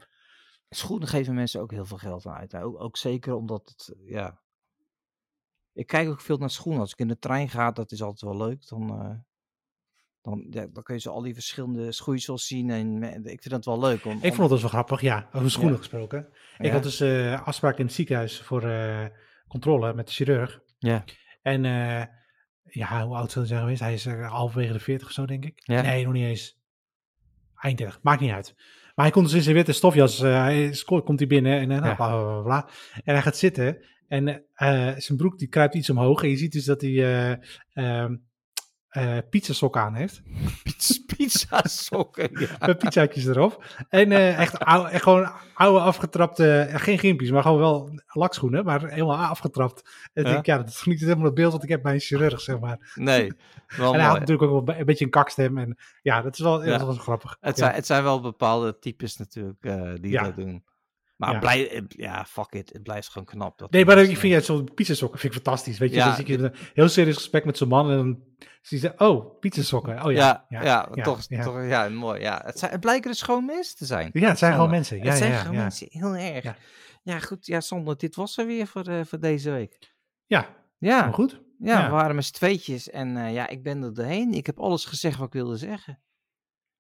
[0.70, 2.54] Schoenen geven mensen ook heel veel geld aan uit.
[2.56, 4.40] Ook, ook zeker omdat het, eh, ja...
[5.72, 6.80] Ik kijk ook veel naar schoenen.
[6.80, 8.68] Als ik in de trein ga, dat is altijd wel leuk.
[8.68, 9.16] Dan, eh,
[10.22, 12.70] dan, ja, dan kun je zo al die verschillende schoeisels zien.
[12.70, 14.04] En ik vind dat wel leuk.
[14.04, 15.00] Om, ik vond het dus wel grappig.
[15.00, 15.78] Ja, over schoenen Ja.
[15.78, 16.28] gesproken.
[16.58, 18.62] Ik had dus eh, afspraak in het ziekenhuis voor
[19.48, 20.60] controle met de chirurg.
[20.78, 21.04] Ja.
[21.42, 21.64] En
[22.75, 23.81] ja, hoe oud zou hij zijn geweest?
[23.81, 25.61] Hij is eh, halverwege de 40 of zo, denk ik.
[25.64, 25.83] Ja.
[25.83, 26.59] Nee, nog niet eens.
[27.55, 28.55] Eind 30, maakt niet uit.
[28.95, 31.70] Maar hij komt dus in zijn witte stofjas, eh, hij is, komt hij binnen en,
[31.70, 31.95] Ja.
[31.95, 32.68] bla, bla, bla,
[33.05, 34.45] en hij gaat zitten en
[34.97, 37.39] zijn broek die kruipt iets omhoog en je ziet dus dat hij
[37.72, 38.11] eh
[38.95, 40.22] ehm eh, pizzasok aan heeft.
[41.16, 42.28] Pizza, sokken.
[42.40, 42.47] Ja.
[42.66, 43.64] Met pizzaatjes erop.
[43.88, 48.64] En eh, echt, oude, echt gewoon oude afgetrapte, eh, geen gimpies, maar gewoon wel lakschoenen,
[48.64, 49.82] maar helemaal afgetrapt.
[50.12, 50.28] En Ja.
[50.28, 52.40] ik denk, ja, dat is niet helemaal het beeld wat ik heb bij een chirurg,
[52.40, 52.92] zeg maar.
[52.95, 53.32] Nee,
[53.76, 55.59] wel en hij had natuurlijk ook wel een beetje een kakstem.
[55.59, 56.78] En ja, dat is wel, Ja.
[56.78, 57.36] dat was grappig.
[57.40, 57.64] Het Ja.
[57.64, 59.62] zijn, het zijn wel bepaalde types natuurlijk
[60.01, 60.64] die dat doen.
[61.16, 61.38] Maar Ja.
[61.38, 62.72] blij, eh, ja, fuck it.
[62.72, 63.58] Het blijft gewoon knap.
[63.58, 65.78] Dat Nee, maar ik vind ja, zo'n pizzasokken vind ik fantastisch.
[65.78, 68.22] Weet je, Ja, dan zie je een heel serieus gesprek met zo'n man en dan
[68.62, 70.04] zie je, oh, pizzasokken.
[70.04, 71.42] Oh ja, ja, ja, ja, toch, ja.
[71.42, 72.20] toch, ja, mooi.
[72.20, 72.42] Ja.
[72.44, 74.10] Het, zijn, het blijken dus gewoon mensen te zijn.
[74.12, 74.96] Ja, het zijn gewoon mensen.
[74.98, 76.56] Ja, het zijn gewoon mensen, heel erg.
[77.02, 77.18] Ja.
[77.18, 77.46] Goed.
[77.46, 79.94] Ja, Sander, dit was er weer voor, eh, voor deze week.
[80.26, 80.48] Ja,
[80.78, 81.40] Ja, maar goed.
[81.58, 84.32] ja, we waren met z'n tweetjes en eh, ja, ik ben er doorheen.
[84.34, 86.02] Ik heb alles gezegd wat ik wilde zeggen.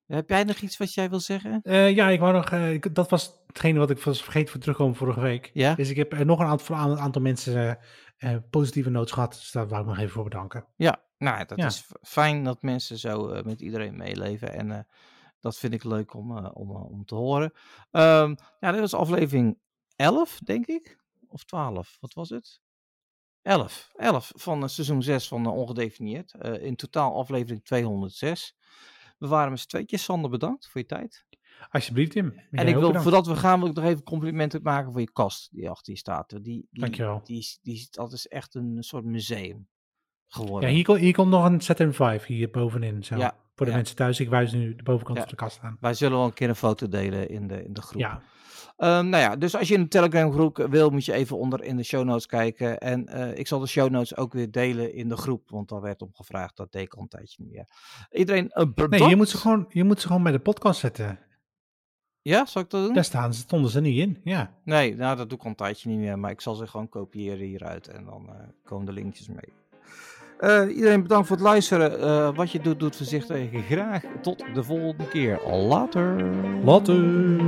[0.06, 1.60] Heb jij nog iets wat jij wil zeggen?
[1.94, 5.20] Ja, ik wou nog, ik- dat was hetgene wat ik was vergeten voor terugkomen vorige
[5.20, 5.50] week.
[5.52, 5.74] Ja?
[5.74, 7.78] Dus ik heb er nog een aantal, een aantal mensen
[8.18, 9.32] eh, eh, positieve notes gehad.
[9.32, 10.66] Dus daar wou ik nog even voor bedanken.
[10.76, 11.66] Ja, nou, dat Ja.
[11.66, 14.52] is fijn dat mensen zo eh, met iedereen meeleven.
[14.52, 14.86] En
[15.40, 17.52] dat vind ik leuk om, om, om te horen.
[17.90, 19.58] Ehm, ja, dit was aflevering
[19.96, 20.98] 11, denk ik.
[21.28, 22.60] Of 12, wat was het?
[23.42, 23.90] 11.
[23.94, 26.34] 11 van seizoen 6 van Ongedefinieerd.
[26.60, 28.56] In totaal aflevering 206.
[29.18, 30.04] We waren met z'n tweetjes.
[30.04, 31.26] Sander, bedankt voor je tijd.
[31.70, 32.32] Alsjeblieft, Tim.
[32.50, 33.02] en ik wil, bedankt.
[33.02, 35.98] voordat we gaan, wil ik nog even complimenten maken voor je kast die achter je
[35.98, 36.28] staat.
[36.30, 37.20] Die, die, Dankjewel.
[37.24, 39.68] Die, is- die, dat is echt een soort museum
[40.28, 40.68] geworden.
[40.68, 43.04] Ja, hier, komt- hier komt nog een ZM5 hier bovenin.
[43.04, 43.16] Zo.
[43.16, 43.76] Ja, Voor de ja.
[43.78, 45.22] mensen thuis, ik wijs nu de bovenkant Ja.
[45.22, 45.76] van de kast aan.
[45.80, 48.00] Wij zullen wel een keer een foto delen in de, in de groep.
[48.00, 48.22] Ja,
[48.76, 51.62] Ehm, nou ja, dus als je in de Telegram groep wil, moet je even onder
[51.62, 52.78] in de show notes kijken.
[52.78, 55.80] En eh, ik zal de show notes ook weer delen in de groep, want daar
[55.80, 56.56] werd om gevraagd.
[56.56, 57.66] Dat deed ik al een tijdje niet meer.
[58.10, 58.98] Iedereen eh, bedankt.
[58.98, 61.18] nee, je moet, ze gewoon, je moet ze gewoon bij de podcast zetten.
[62.24, 62.94] Ja, zal ik dat doen?
[62.94, 64.18] Daar staan ze, stonden ze niet in.
[64.22, 66.66] Ja, Nee, nou dat doe ik al een tijdje niet meer, maar ik zal ze
[66.66, 69.52] gewoon kopiëren hieruit en dan eh, komen de linkjes mee.
[70.38, 72.00] Eh, iedereen bedankt voor het luisteren.
[72.00, 73.64] Eh, wat je doet, doet voorzichtig.
[73.66, 75.40] Graag tot de volgende keer.
[75.46, 76.24] Later.
[76.64, 77.40] later.